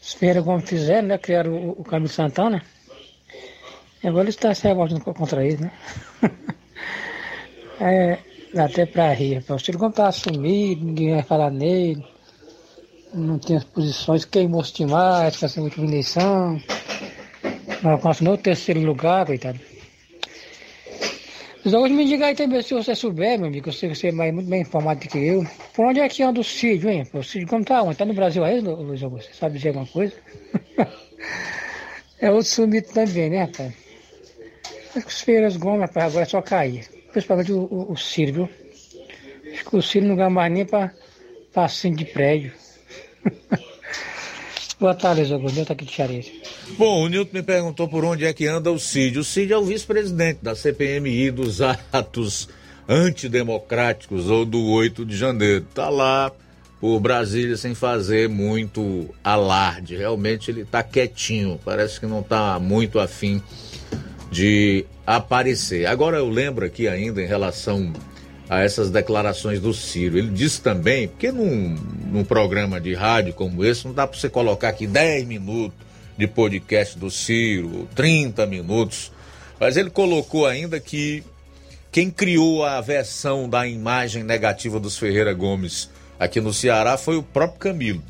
[0.01, 1.19] Ferreira Gomes fizeram, né?
[1.19, 2.63] Criaram o, o Camilo Santana.
[4.03, 5.73] E agora ele está se revoltando contra ele, né?
[7.79, 8.19] é,
[8.55, 9.45] dá até pra rir.
[9.49, 12.03] O Ciro Gomes tá sumido, ninguém vai falar nele.
[13.13, 16.61] Não tem as posições, queimou-se demais, com essa última eleição.
[17.83, 19.59] Mas continuou o terceiro lugar, coitado.
[21.65, 24.09] Os hoje me diga aí também, se você souber, meu amigo, eu sei que você
[24.09, 25.45] é mais, muito bem informado do que eu.
[25.75, 27.07] Por onde é que anda o Cid, hein?
[27.13, 27.99] O Cid como tá onde?
[27.99, 29.31] Tá no Brasil aí, Luiz Augusto?
[29.31, 30.15] Você sabe dizer alguma coisa?
[32.19, 33.75] é outro sumido também, né, rapaz?
[34.97, 36.89] Acho que os Feiras Gomes, rapaz, agora é só cair.
[37.13, 38.49] Principalmente o, o, o Ciro, viu?
[39.53, 40.95] Acho que o Ciro não ganha mais nem pra
[41.53, 42.53] passinho de prédio.
[44.81, 45.65] Boa tarde, Luiz Augusto.
[45.65, 46.43] Tá aqui de Charete.
[46.79, 49.19] Bom, o Nilton me perguntou por onde é que anda o Cid.
[49.19, 51.61] O Cid é o vice-presidente da CPMI dos
[51.93, 52.49] atos
[52.89, 55.67] antidemocráticos ou do 8 de janeiro.
[55.75, 56.33] Tá lá
[56.81, 59.97] por Brasília sem fazer muito alarde.
[59.97, 63.43] Realmente ele tá quietinho, parece que não tá muito afim
[64.31, 65.87] de aparecer.
[65.87, 67.93] Agora eu lembro aqui ainda em relação
[68.51, 70.19] a essas declarações do Ciro.
[70.19, 71.77] Ele disse também, porque num,
[72.11, 75.79] num programa de rádio como esse, não dá para você colocar aqui 10 minutos
[76.19, 79.13] de podcast do Ciro, 30 minutos.
[79.61, 81.23] Mas ele colocou ainda que
[81.93, 87.23] quem criou a versão da imagem negativa dos Ferreira Gomes aqui no Ceará foi o
[87.23, 88.03] próprio Camilo.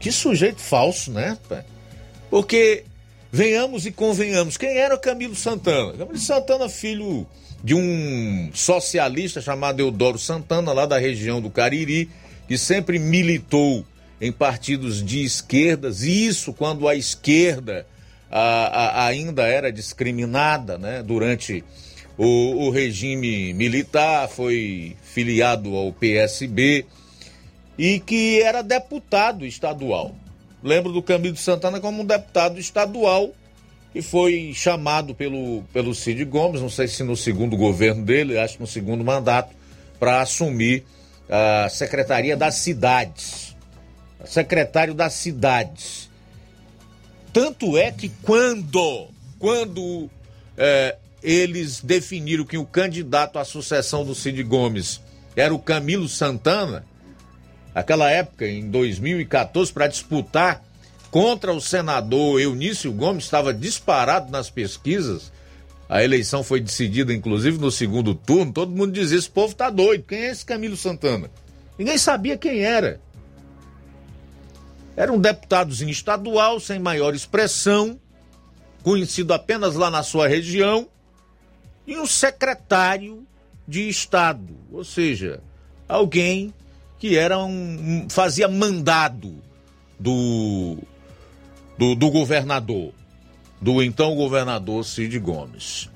[0.00, 1.36] Que sujeito falso, né?
[2.30, 2.84] Porque
[3.30, 5.92] venhamos e convenhamos, quem era o Camilo Santana?
[5.92, 7.26] Camilo Santana, filho
[7.62, 12.08] de um socialista chamado Eudoro Santana, lá da região do Cariri,
[12.48, 13.86] que sempre militou
[14.20, 17.86] em partidos de esquerdas, e isso quando a esquerda
[18.30, 21.64] a, a, ainda era discriminada né, durante
[22.16, 26.86] o, o, regime militar, foi filiado ao PSB
[27.76, 30.14] e que era deputado estadual.
[30.62, 33.32] Lembro do Camilo Santana como um deputado estadual
[33.92, 38.54] que foi chamado pelo, pelo Cid Gomes, não sei se no segundo governo dele, acho
[38.54, 39.54] que no segundo mandato,
[39.98, 40.84] para assumir
[41.28, 43.52] a Secretaria das Cidades
[44.24, 46.10] secretário das cidades.
[47.32, 49.08] Tanto é que quando,
[49.38, 50.10] quando
[50.56, 55.00] é, eles definiram que o candidato à sucessão do Cid Gomes
[55.34, 56.84] era o Camilo Santana,
[57.74, 60.62] aquela época, em 2014, para disputar
[61.12, 65.30] contra o senador Eunício Gomes, estava disparado nas pesquisas.
[65.86, 68.50] A eleição foi decidida, inclusive, no segundo turno.
[68.50, 70.04] Todo mundo dizia: esse povo tá doido.
[70.04, 71.30] Quem é esse Camilo Santana?
[71.78, 72.98] Ninguém sabia quem era.
[74.96, 78.00] Era um deputadozinho estadual, sem maior expressão,
[78.82, 80.88] conhecido apenas lá na sua região,
[81.86, 83.26] e um secretário
[83.68, 85.40] de Estado, ou seja,
[85.88, 86.52] alguém
[86.98, 89.42] que era um, fazia mandado
[89.98, 90.78] do,
[91.78, 92.92] do, do governador,
[93.60, 95.90] do então governador Cid Gomes.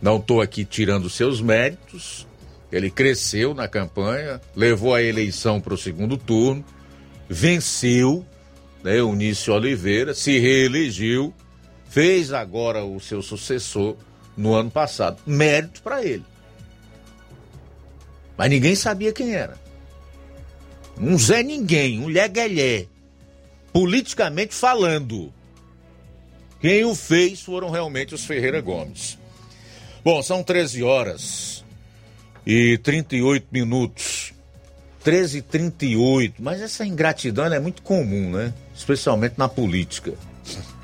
[0.00, 2.26] Não estou aqui tirando seus méritos,
[2.70, 6.64] ele cresceu na campanha, levou a eleição para o segundo turno,
[7.28, 8.24] venceu,
[8.82, 11.32] né, Eunício Oliveira, se reelegeu,
[11.88, 13.96] fez agora o seu sucessor
[14.36, 15.18] no ano passado.
[15.26, 16.24] Mérito para ele.
[18.36, 19.56] Mas ninguém sabia quem era.
[20.98, 22.86] Um Zé Ninguém, um Leguelé.
[23.74, 25.32] Politicamente falando.
[26.60, 29.18] Quem o fez foram realmente os Ferreira Gomes.
[30.04, 31.64] Bom, são 13 horas
[32.46, 34.32] e 38 minutos.
[35.02, 38.54] 13 e 38, mas essa ingratidão é muito comum, né?
[38.72, 40.14] Especialmente na política.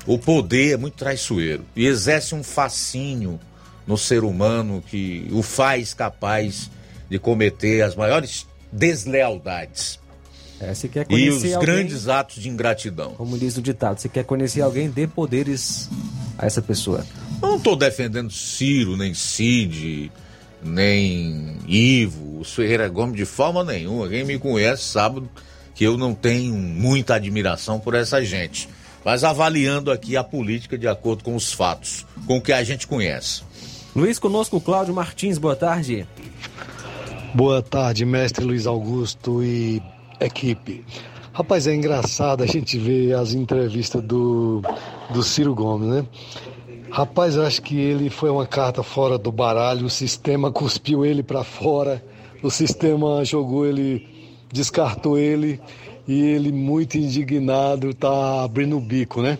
[0.05, 3.39] O poder é muito traiçoeiro e exerce um fascínio
[3.87, 6.69] no ser humano que o faz capaz
[7.09, 10.00] de cometer as maiores deslealdades.
[10.61, 13.13] É, você quer E conhecer os alguém, grandes atos de ingratidão.
[13.13, 15.89] Como diz o ditado, você quer conhecer alguém, dê poderes
[16.37, 17.03] a essa pessoa.
[17.41, 20.11] Eu não estou defendendo Ciro, nem Cid,
[20.63, 24.07] nem Ivo, o Ferreira Gomes de forma nenhuma.
[24.07, 25.23] Quem me conhece sabe
[25.73, 28.69] que eu não tenho muita admiração por essa gente.
[29.03, 32.85] Mas avaliando aqui a política de acordo com os fatos, com o que a gente
[32.85, 33.41] conhece.
[33.95, 36.05] Luiz, conosco, Cláudio Martins, boa tarde.
[37.33, 39.81] Boa tarde, mestre Luiz Augusto e
[40.25, 40.83] equipe.
[41.33, 44.61] Rapaz, é engraçado a gente ver as entrevistas do,
[45.09, 46.05] do Ciro Gomes, né?
[46.89, 51.23] Rapaz, eu acho que ele foi uma carta fora do baralho, o sistema cuspiu ele
[51.23, 52.03] para fora,
[52.43, 54.07] o sistema jogou ele,
[54.51, 55.59] descartou ele
[56.05, 59.37] e ele muito indignado tá abrindo o bico, né?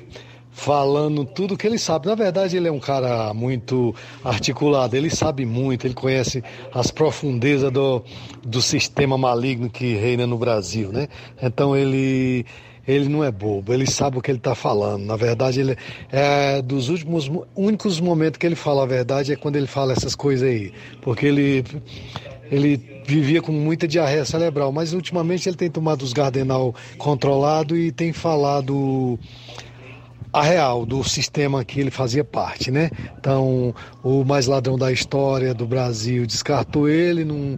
[0.61, 2.05] Falando tudo que ele sabe.
[2.05, 7.71] Na verdade, ele é um cara muito articulado, ele sabe muito, ele conhece as profundezas
[7.71, 8.03] do,
[8.43, 11.07] do sistema maligno que reina no Brasil, né?
[11.41, 12.45] Então ele
[12.88, 15.03] ele não é bobo, ele sabe o que ele está falando.
[15.03, 15.75] Na verdade, ele
[16.11, 20.13] é dos últimos, únicos momentos que ele fala a verdade é quando ele fala essas
[20.13, 20.71] coisas aí,
[21.01, 21.63] porque ele
[22.51, 27.91] ele vivia com muita diarreia cerebral, mas ultimamente ele tem tomado os Gardenal controlado e
[27.91, 29.17] tem falado
[30.33, 32.89] a real do sistema que ele fazia parte, né?
[33.19, 37.57] Então, o mais ladrão da história do Brasil descartou ele, não,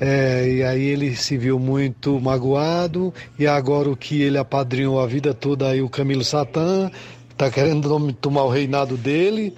[0.00, 5.06] é, e aí ele se viu muito magoado, e agora o que ele apadrinhou a
[5.06, 6.90] vida toda aí, o Camilo Satã,
[7.36, 9.54] tá querendo tomar o reinado dele,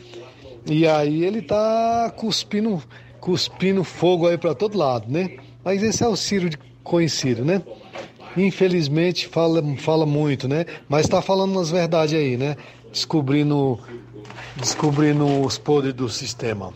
[0.66, 2.82] e aí ele tá cuspindo,
[3.18, 5.36] cuspindo fogo aí para todo lado, né?
[5.64, 6.50] Mas esse é o Ciro
[6.82, 7.62] conhecido, né?
[8.36, 10.64] Infelizmente fala, fala muito, né?
[10.88, 12.56] Mas está falando as verdades aí, né?
[12.90, 13.78] Descobrindo,
[14.56, 16.72] descobrindo os podres do sistema.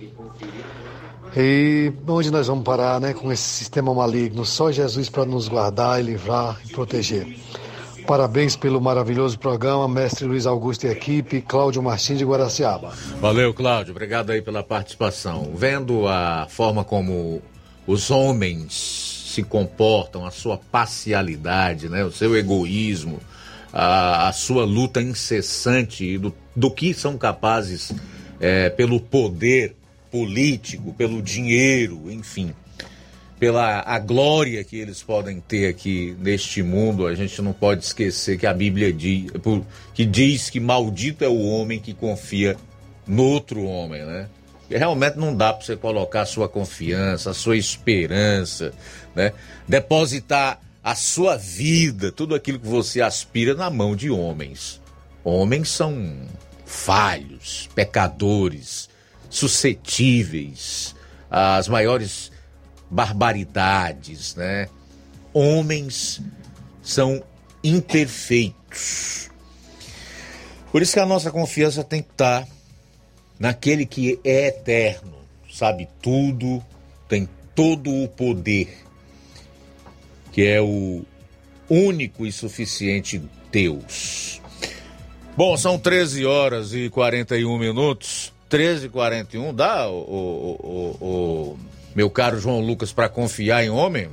[1.37, 3.13] E onde nós vamos parar, né?
[3.13, 4.45] Com esse sistema maligno?
[4.45, 7.39] Só Jesus para nos guardar e livrar e proteger.
[8.07, 12.93] Parabéns pelo maravilhoso programa, mestre Luiz Augusto e equipe, Cláudio Martins de Guaraciaba.
[13.21, 13.91] Valeu, Cláudio.
[13.91, 15.51] Obrigado aí pela participação.
[15.55, 17.43] Vendo a forma como
[17.85, 22.05] os homens se comportam, a sua parcialidade, né?
[22.05, 23.21] o seu egoísmo,
[23.73, 27.93] a, a sua luta incessante do, do que são capazes
[28.41, 29.77] é, pelo poder
[30.11, 32.55] político, pelo dinheiro, enfim,
[33.39, 37.07] pela a glória que eles podem ter aqui neste mundo.
[37.07, 39.31] A gente não pode esquecer que a Bíblia diz
[39.93, 42.57] que, diz que maldito é o homem que confia
[43.07, 44.31] no outro homem, né?
[44.69, 48.73] Realmente não dá para você colocar a sua confiança, a sua esperança,
[49.15, 49.33] né?
[49.69, 54.81] Depositar a sua vida, tudo aquilo que você aspira na mão de homens.
[55.25, 56.29] Homens são
[56.65, 58.89] falhos, pecadores,
[59.29, 60.95] suscetíveis
[61.31, 62.31] às maiores
[62.91, 64.69] barbaridades, né?
[65.33, 66.21] Homens
[66.83, 67.23] são
[67.63, 69.29] imperfeitos.
[70.71, 72.47] Por isso que a nossa confiança tem que estar
[73.39, 75.15] naquele que é eterno,
[75.53, 76.63] sabe tudo,
[77.09, 78.69] tem todo o poder,
[80.33, 81.05] que é o
[81.69, 84.41] único e suficiente Deus.
[85.37, 88.33] Bom, são 13 horas e 41 minutos.
[88.49, 91.59] 13 e 41 dá, o, o, o, o
[91.95, 94.09] meu caro João Lucas, para confiar em homem?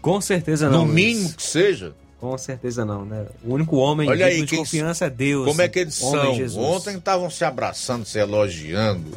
[0.00, 0.80] Com certeza não.
[0.80, 0.94] No Luiz.
[0.94, 1.94] mínimo que seja.
[2.20, 3.24] Com certeza não, né?
[3.42, 5.46] O único homem Olha aí, de confiança é Deus.
[5.46, 6.34] Como é que eles são?
[6.34, 6.62] Jesus.
[6.62, 9.10] Ontem estavam se abraçando, se elogiando,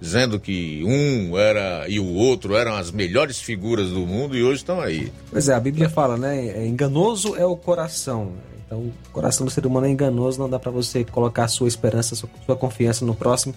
[0.00, 4.56] dizendo que um era e o outro eram as melhores figuras do mundo e hoje
[4.56, 5.12] estão aí.
[5.30, 6.48] Pois é, a Bíblia fala, né?
[6.48, 8.32] é, Enganoso é o coração.
[8.66, 11.66] Então, o coração do ser humano é enganoso, não dá pra você colocar a sua
[11.66, 13.54] esperança, sua confiança no próximo.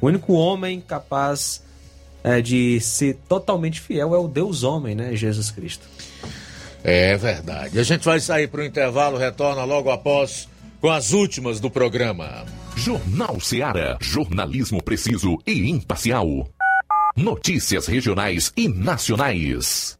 [0.00, 1.62] O único homem capaz
[2.24, 5.14] é, de ser totalmente fiel é o Deus homem, né?
[5.14, 5.86] Jesus Cristo.
[6.82, 7.78] É verdade.
[7.78, 10.48] A gente vai sair para o intervalo, retorna logo após
[10.80, 12.44] com as últimas do programa.
[12.76, 13.98] Jornal Seara.
[14.00, 16.48] Jornalismo preciso e imparcial.
[17.16, 19.99] Notícias regionais e nacionais.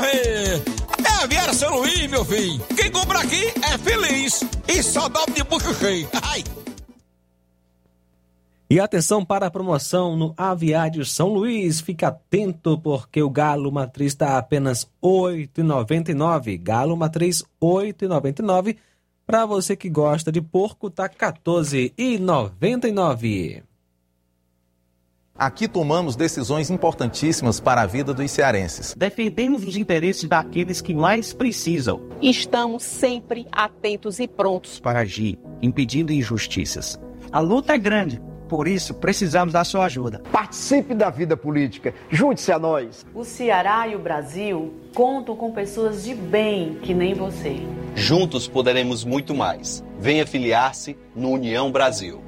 [0.00, 0.62] Ver.
[1.04, 2.58] É a Viera São Luís, meu filho.
[2.76, 4.42] Quem compra aqui é feliz.
[4.68, 6.08] E só dobra de bucho cheio.
[6.22, 6.42] Ai.
[8.68, 11.80] E atenção para a promoção no Aviário São Luís.
[11.80, 16.60] Fica atento porque o galo matriz está apenas R$ 8,99.
[16.60, 18.76] Galo matriz R$ 8,99.
[19.24, 23.62] Para você que gosta de porco, tá R$ 14,99.
[25.38, 28.94] Aqui tomamos decisões importantíssimas para a vida dos cearenses.
[28.96, 32.00] Defendemos os interesses daqueles que mais precisam.
[32.22, 36.98] Estamos sempre atentos e prontos para agir, impedindo injustiças.
[37.30, 38.18] A luta é grande,
[38.48, 40.22] por isso precisamos da sua ajuda.
[40.32, 43.04] Participe da vida política, junte-se a nós.
[43.14, 47.58] O Ceará e o Brasil contam com pessoas de bem que nem você.
[47.94, 49.84] Juntos poderemos muito mais.
[49.98, 52.25] Venha filiar-se no União Brasil.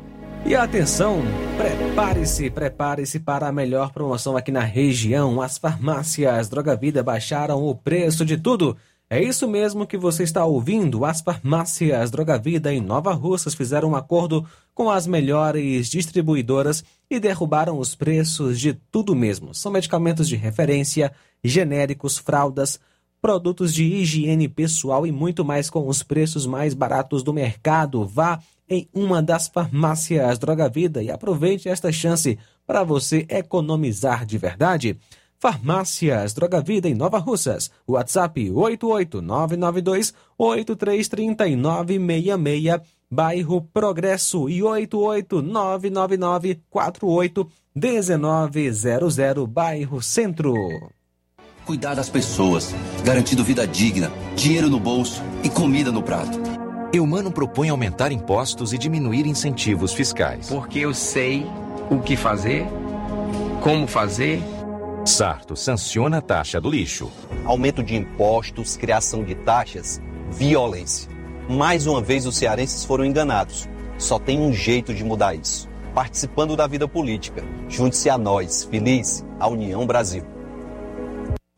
[0.48, 1.20] E atenção,
[1.58, 5.42] prepare-se, prepare-se para a melhor promoção aqui na região.
[5.42, 8.74] As farmácias Droga Vida baixaram o preço de tudo.
[9.10, 11.04] É isso mesmo que você está ouvindo.
[11.04, 14.42] As farmácias Droga Vida em Nova Russas fizeram um acordo
[14.74, 19.54] com as melhores distribuidoras e derrubaram os preços de tudo mesmo.
[19.54, 21.12] São medicamentos de referência,
[21.44, 22.80] genéricos, fraldas,
[23.20, 28.06] produtos de higiene pessoal e muito mais com os preços mais baratos do mercado.
[28.06, 34.38] Vá em uma das farmácias Droga Vida e aproveite esta chance para você economizar de
[34.38, 34.98] verdade.
[35.38, 37.70] Farmácias Droga Vida em Nova Russas.
[37.86, 42.80] WhatsApp 88992 833966,
[43.10, 50.54] bairro Progresso e 88999 48 1900, bairro Centro.
[51.64, 52.74] Cuidar das pessoas,
[53.04, 56.47] garantindo vida digna, dinheiro no bolso e comida no prato.
[56.90, 60.48] Eumano propõe aumentar impostos e diminuir incentivos fiscais.
[60.48, 61.44] Porque eu sei
[61.90, 62.66] o que fazer,
[63.62, 64.42] como fazer.
[65.04, 67.10] Sarto sanciona a taxa do lixo.
[67.44, 70.00] Aumento de impostos, criação de taxas,
[70.30, 71.10] violência.
[71.46, 73.68] Mais uma vez os cearenses foram enganados.
[73.98, 75.68] Só tem um jeito de mudar isso.
[75.94, 77.44] Participando da vida política.
[77.68, 80.24] Junte-se a nós, feliz, a União Brasil.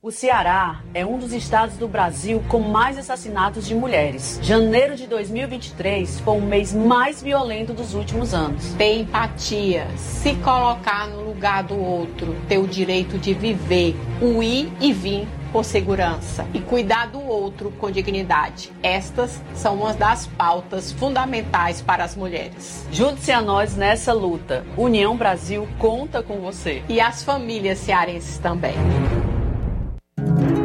[0.03, 4.41] O Ceará é um dos estados do Brasil com mais assassinatos de mulheres.
[4.43, 8.73] Janeiro de 2023 foi o mês mais violento dos últimos anos.
[8.79, 14.73] Ter empatia, se colocar no lugar do outro, ter o direito de viver, o ir
[14.81, 18.73] e vir por segurança e cuidar do outro com dignidade.
[18.83, 22.87] Estas são uma das pautas fundamentais para as mulheres.
[22.91, 24.65] Junte-se a nós nessa luta.
[24.79, 26.83] União Brasil conta com você.
[26.89, 28.73] E as famílias cearenses também.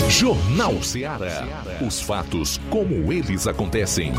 [0.09, 1.63] Jornal Ceará.
[1.85, 4.13] Os fatos como eles acontecem.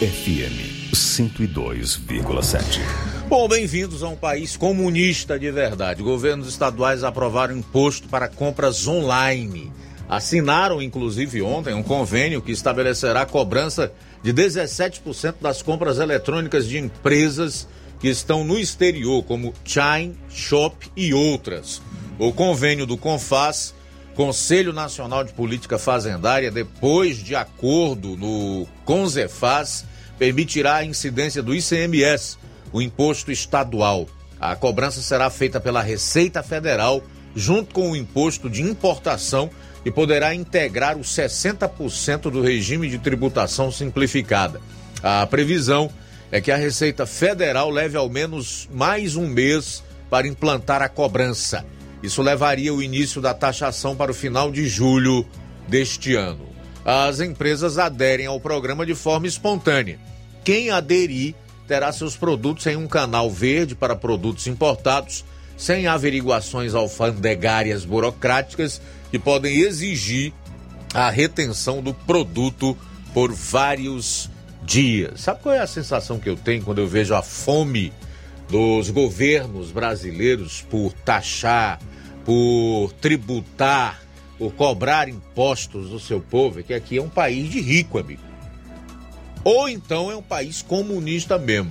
[0.00, 2.80] FM 102,7.
[3.28, 6.02] Bom, bem-vindos a um país comunista de verdade.
[6.02, 9.70] Governos estaduais aprovaram imposto para compras online.
[10.08, 13.92] Assinaram, inclusive, ontem um convênio que estabelecerá a cobrança
[14.22, 17.68] de 17% das compras eletrônicas de empresas
[18.00, 21.80] que estão no exterior, como Chine, Shop e outras.
[22.18, 23.74] O convênio do CONFAS,
[24.14, 29.84] Conselho Nacional de Política Fazendária, depois de acordo no CONZEFAS,
[30.18, 32.38] permitirá a incidência do ICMS,
[32.72, 34.06] o imposto estadual.
[34.40, 37.02] A cobrança será feita pela Receita Federal
[37.34, 39.50] junto com o imposto de importação
[39.84, 44.60] e poderá integrar os 60% do regime de tributação simplificada.
[45.02, 46.05] A previsão é
[46.42, 51.64] que a Receita Federal leve ao menos mais um mês para implantar a cobrança.
[52.02, 55.26] Isso levaria o início da taxação para o final de julho
[55.66, 56.46] deste ano.
[56.84, 59.98] As empresas aderem ao programa de forma espontânea.
[60.44, 61.34] Quem aderir
[61.66, 65.24] terá seus produtos em um canal verde para produtos importados,
[65.56, 68.80] sem averiguações alfandegárias burocráticas
[69.10, 70.32] que podem exigir
[70.94, 72.76] a retenção do produto
[73.12, 74.30] por vários
[74.66, 75.20] dias.
[75.20, 77.92] Sabe qual é a sensação que eu tenho quando eu vejo a fome
[78.50, 81.78] dos governos brasileiros por taxar,
[82.24, 84.02] por tributar,
[84.36, 86.60] por cobrar impostos do seu povo?
[86.60, 88.22] É que aqui é um país de rico, amigo.
[89.44, 91.70] Ou então é um país comunista mesmo.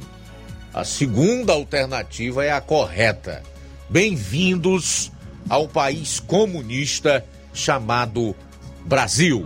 [0.73, 3.43] A segunda alternativa é a correta.
[3.89, 5.11] Bem-vindos
[5.49, 7.23] ao país comunista
[7.53, 8.35] chamado
[8.85, 9.43] Brasil.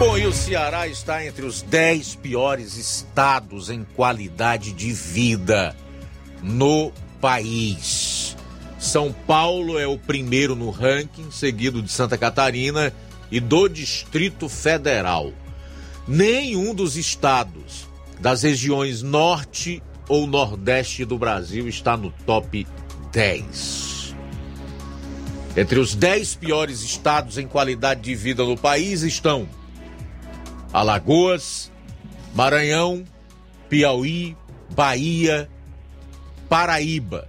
[0.00, 5.76] Bom, e o Ceará está entre os 10 piores estados em qualidade de vida
[6.42, 6.90] no
[7.20, 8.34] país.
[8.78, 12.94] São Paulo é o primeiro no ranking, seguido de Santa Catarina
[13.30, 15.34] e do Distrito Federal.
[16.08, 17.86] Nenhum dos estados
[18.18, 22.66] das regiões norte ou nordeste do Brasil está no top
[23.12, 24.14] 10.
[25.58, 29.46] Entre os 10 piores estados em qualidade de vida no país estão
[30.72, 31.70] Alagoas,
[32.34, 33.04] Maranhão,
[33.68, 34.36] Piauí,
[34.70, 35.48] Bahia,
[36.48, 37.28] Paraíba,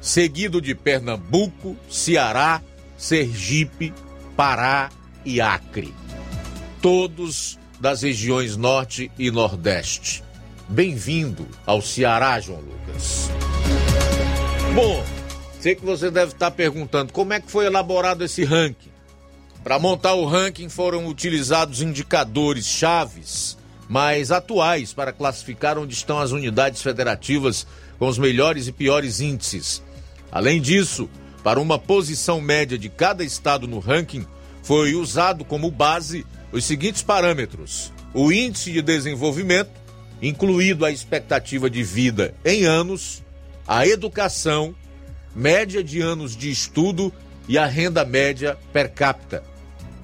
[0.00, 2.62] seguido de Pernambuco, Ceará,
[2.96, 3.92] Sergipe,
[4.36, 4.90] Pará
[5.24, 5.92] e Acre.
[6.80, 10.22] Todos das regiões Norte e Nordeste.
[10.68, 13.30] Bem-vindo ao Ceará, João Lucas.
[14.74, 15.04] Bom,
[15.60, 18.95] sei que você deve estar perguntando como é que foi elaborado esse ranking.
[19.66, 26.30] Para montar o ranking foram utilizados indicadores chaves mais atuais para classificar onde estão as
[26.30, 27.66] unidades federativas
[27.98, 29.82] com os melhores e piores índices.
[30.30, 31.10] Além disso,
[31.42, 34.24] para uma posição média de cada estado no ranking,
[34.62, 39.72] foi usado como base os seguintes parâmetros: o índice de desenvolvimento,
[40.22, 43.20] incluído a expectativa de vida em anos,
[43.66, 44.76] a educação,
[45.34, 47.12] média de anos de estudo
[47.48, 49.55] e a renda média per capita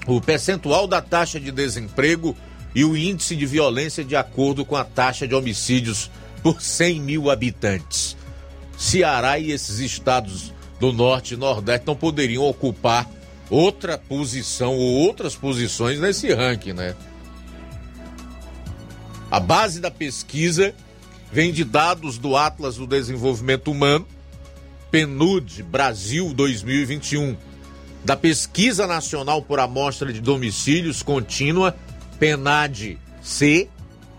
[0.07, 2.37] o percentual da taxa de desemprego
[2.75, 6.11] e o índice de violência de acordo com a taxa de homicídios
[6.43, 8.17] por 100 mil habitantes.
[8.77, 13.09] Ceará e esses estados do norte e nordeste não poderiam ocupar
[13.49, 16.97] outra posição ou outras posições nesse ranking, né?
[19.31, 20.75] A base da pesquisa
[21.31, 24.07] vem de dados do Atlas do Desenvolvimento Humano,
[24.91, 27.37] PNUD Brasil 2021
[28.05, 31.77] da Pesquisa Nacional por Amostra de Domicílios Contínua,
[32.19, 33.69] PENAD-C,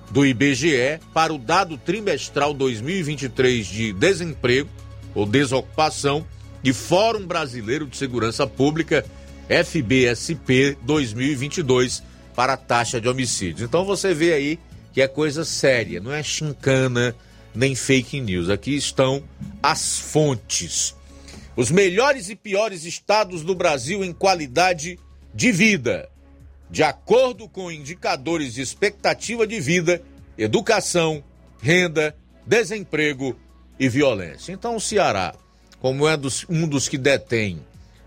[0.09, 4.69] do IBGE, para o dado trimestral 2023 de desemprego
[5.15, 6.25] ou desocupação
[6.63, 9.03] e Fórum Brasileiro de Segurança Pública,
[9.49, 12.03] FBSP 2022,
[12.35, 13.61] para a taxa de homicídios.
[13.61, 14.59] Então você vê aí
[14.93, 17.15] que é coisa séria, não é chincana
[17.53, 18.49] nem fake news.
[18.49, 19.23] Aqui estão
[19.61, 20.95] as fontes
[21.55, 24.99] os melhores e piores estados do Brasil em qualidade
[25.33, 26.09] de vida,
[26.69, 30.01] de acordo com indicadores de expectativa de vida,
[30.37, 31.23] educação,
[31.61, 32.15] renda,
[32.45, 33.37] desemprego
[33.79, 34.51] e violência.
[34.51, 35.35] Então, o Ceará,
[35.79, 37.59] como é dos, um dos que detém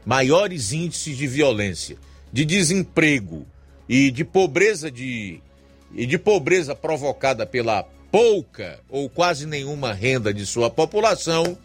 [0.04, 1.96] maiores índices de violência,
[2.32, 3.46] de desemprego
[3.88, 5.40] e de pobreza de
[5.94, 11.56] e de pobreza provocada pela pouca ou quase nenhuma renda de sua população,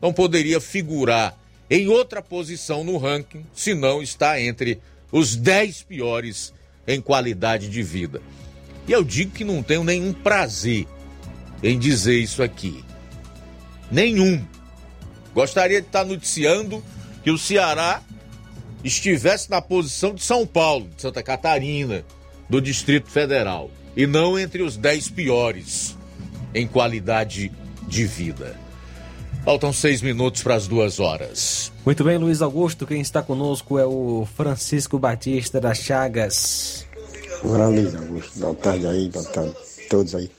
[0.00, 1.36] não poderia figurar
[1.68, 4.80] em outra posição no ranking se não está entre
[5.12, 6.52] os 10 piores
[6.86, 8.20] em qualidade de vida.
[8.88, 10.86] E eu digo que não tenho nenhum prazer
[11.62, 12.84] em dizer isso aqui.
[13.90, 14.44] Nenhum.
[15.34, 16.82] Gostaria de estar noticiando
[17.22, 18.02] que o Ceará
[18.82, 22.04] estivesse na posição de São Paulo, de Santa Catarina,
[22.48, 25.96] do Distrito Federal, e não entre os 10 piores
[26.54, 27.52] em qualidade
[27.86, 28.58] de vida.
[29.44, 31.72] Faltam seis minutos para as duas horas.
[31.84, 32.86] Muito bem, Luiz Augusto.
[32.86, 36.86] Quem está conosco é o Francisco Batista das Chagas.
[37.42, 38.38] Olá, Luiz Augusto.
[38.38, 40.30] Boa tarde aí, boa tarde a todos aí.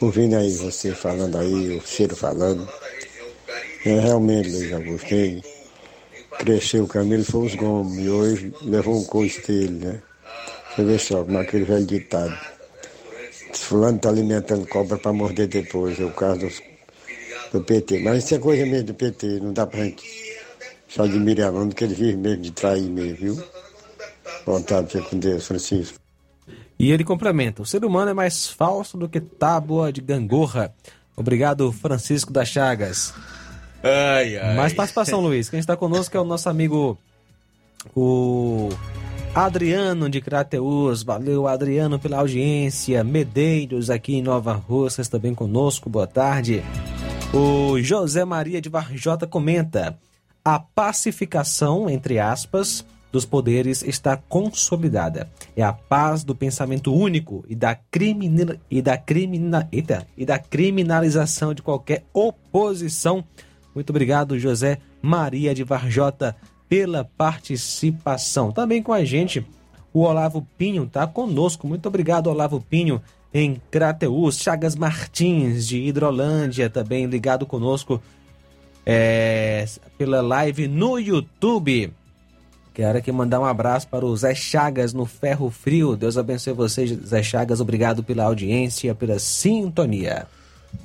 [0.00, 2.68] Ouvindo aí você falando aí, o Ciro falando.
[3.84, 5.42] É realmente, Luiz Augusto, quem
[6.38, 10.02] cresceu o Camilo foi os Gomes e hoje levou um coice dele, né?
[10.74, 12.36] Você vê só como aquele velho ditado.
[13.54, 15.98] Fulano está alimentando cobra para morder depois.
[15.98, 16.62] É o caso dos,
[17.52, 18.00] do PT.
[18.00, 20.04] Mas isso é coisa mesmo do PT, não dá pra gente
[20.88, 23.44] só admirar, não, porque ele vive mesmo de trair mesmo, viu?
[24.44, 25.98] Vontade de ser com Deus, Francisco.
[26.78, 30.74] E ele complementa: o ser humano é mais falso do que tábua de gangorra.
[31.16, 33.14] Obrigado, Francisco das Chagas.
[33.82, 34.56] Ai, ai.
[34.56, 35.48] Mais participação, Luiz.
[35.48, 36.98] Quem está conosco é o nosso amigo,
[37.94, 38.68] o
[39.34, 41.02] Adriano de Crateus.
[41.02, 43.02] Valeu, Adriano, pela audiência.
[43.02, 45.88] Medeiros aqui em Nova Russas também conosco.
[45.88, 46.62] Boa tarde.
[47.36, 49.98] O José Maria de Varjota comenta:
[50.42, 52.82] a pacificação, entre aspas,
[53.12, 55.28] dos poderes está consolidada.
[55.54, 57.78] É a paz do pensamento único e da,
[58.70, 63.22] e da, crimina, eita, e da criminalização de qualquer oposição.
[63.74, 66.34] Muito obrigado, José Maria de Varjota,
[66.70, 68.50] pela participação.
[68.50, 69.46] Também com a gente,
[69.92, 71.68] o Olavo Pinho está conosco.
[71.68, 74.38] Muito obrigado, Olavo Pinho, em Crateus.
[74.38, 78.02] Chagas Martins, de Hidrolândia, também ligado conosco
[78.84, 79.64] é,
[79.98, 81.92] pela live no YouTube.
[82.72, 85.96] Quero aqui mandar um abraço para o Zé Chagas no Ferro Frio.
[85.96, 87.60] Deus abençoe vocês, Zé Chagas.
[87.60, 90.26] Obrigado pela audiência, pela sintonia.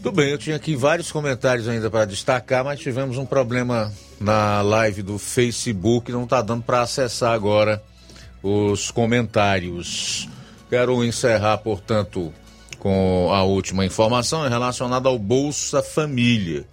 [0.01, 4.61] Tudo bem, eu tinha aqui vários comentários ainda para destacar, mas tivemos um problema na
[4.61, 7.83] live do Facebook, não está dando para acessar agora
[8.41, 10.29] os comentários.
[10.71, 12.33] Quero encerrar, portanto,
[12.79, 16.65] com a última informação relacionada ao Bolsa Família.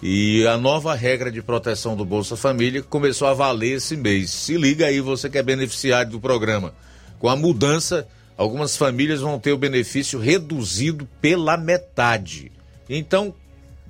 [0.00, 4.30] E a nova regra de proteção do Bolsa Família começou a valer esse mês.
[4.30, 6.72] Se liga aí, você que é beneficiário do programa.
[7.18, 8.06] Com a mudança,
[8.36, 12.52] algumas famílias vão ter o benefício reduzido pela metade.
[12.88, 13.34] Então,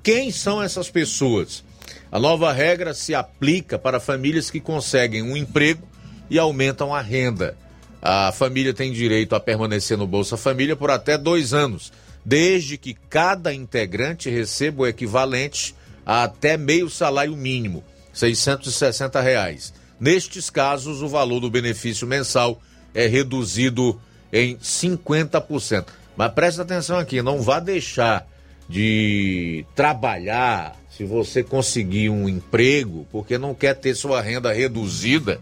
[0.01, 1.63] quem são essas pessoas?
[2.11, 5.87] A nova regra se aplica para famílias que conseguem um emprego
[6.31, 7.55] e aumentam a renda.
[8.01, 11.91] A família tem direito a permanecer no Bolsa Família por até dois anos,
[12.25, 15.75] desde que cada integrante receba o equivalente
[16.05, 19.73] a até meio salário mínimo, 660 reais.
[19.99, 22.59] Nestes casos, o valor do benefício mensal
[22.93, 24.01] é reduzido
[24.33, 25.85] em 50%.
[26.17, 28.27] Mas preste atenção aqui, não vá deixar
[28.67, 35.39] de trabalhar se você conseguir um emprego, porque não quer ter sua renda reduzida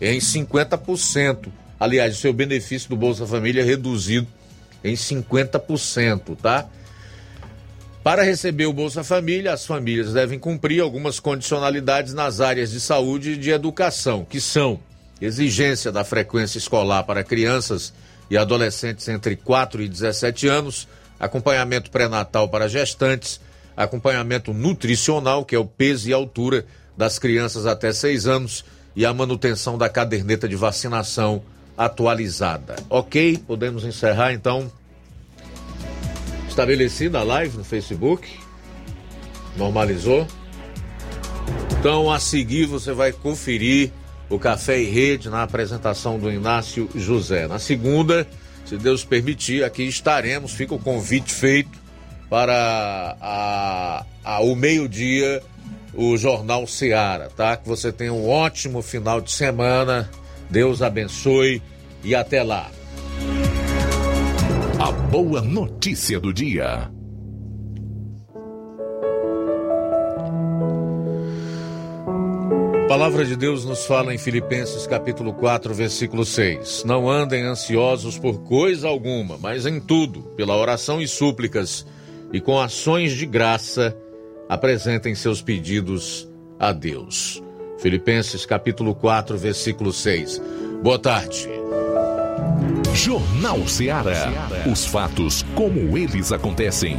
[0.00, 1.48] em 50%.
[1.78, 4.26] Aliás, o seu benefício do Bolsa Família é reduzido
[4.82, 6.66] em 50%, tá?
[8.02, 13.32] Para receber o Bolsa Família, as famílias devem cumprir algumas condicionalidades nas áreas de saúde
[13.32, 14.80] e de educação, que são
[15.20, 17.92] exigência da frequência escolar para crianças
[18.30, 20.88] e adolescentes entre 4 e 17 anos,
[21.18, 23.40] acompanhamento pré-natal para gestantes,
[23.76, 26.64] acompanhamento nutricional, que é o peso e altura
[26.96, 28.64] das crianças até 6 anos,
[28.96, 31.42] e a manutenção da caderneta de vacinação
[31.78, 32.74] atualizada.
[32.90, 33.38] Ok?
[33.46, 34.70] Podemos encerrar então.
[36.48, 38.28] Estabelecida a live no Facebook.
[39.56, 40.26] Normalizou.
[41.78, 43.92] Então, a seguir, você vai conferir
[44.28, 47.46] o Café e Rede na apresentação do Inácio José.
[47.46, 48.26] Na segunda,
[48.66, 50.52] se Deus permitir, aqui estaremos.
[50.52, 51.78] Fica o convite feito
[52.28, 55.40] para a, a, o meio-dia
[55.94, 57.56] o Jornal Seara, tá?
[57.56, 60.08] Que você tenha um ótimo final de semana.
[60.50, 61.62] Deus abençoe
[62.02, 62.70] e até lá.
[64.78, 66.90] A boa notícia do dia.
[72.84, 76.84] A palavra de Deus nos fala em Filipenses capítulo 4, versículo 6.
[76.86, 81.84] Não andem ansiosos por coisa alguma, mas em tudo, pela oração e súplicas
[82.32, 83.94] e com ações de graça,
[84.48, 86.26] apresentem seus pedidos
[86.58, 87.42] a Deus.
[87.78, 90.42] Filipenses capítulo 4, versículo 6.
[90.82, 91.48] Boa tarde.
[92.92, 94.32] Jornal Ceará.
[94.70, 96.96] Os fatos como eles acontecem.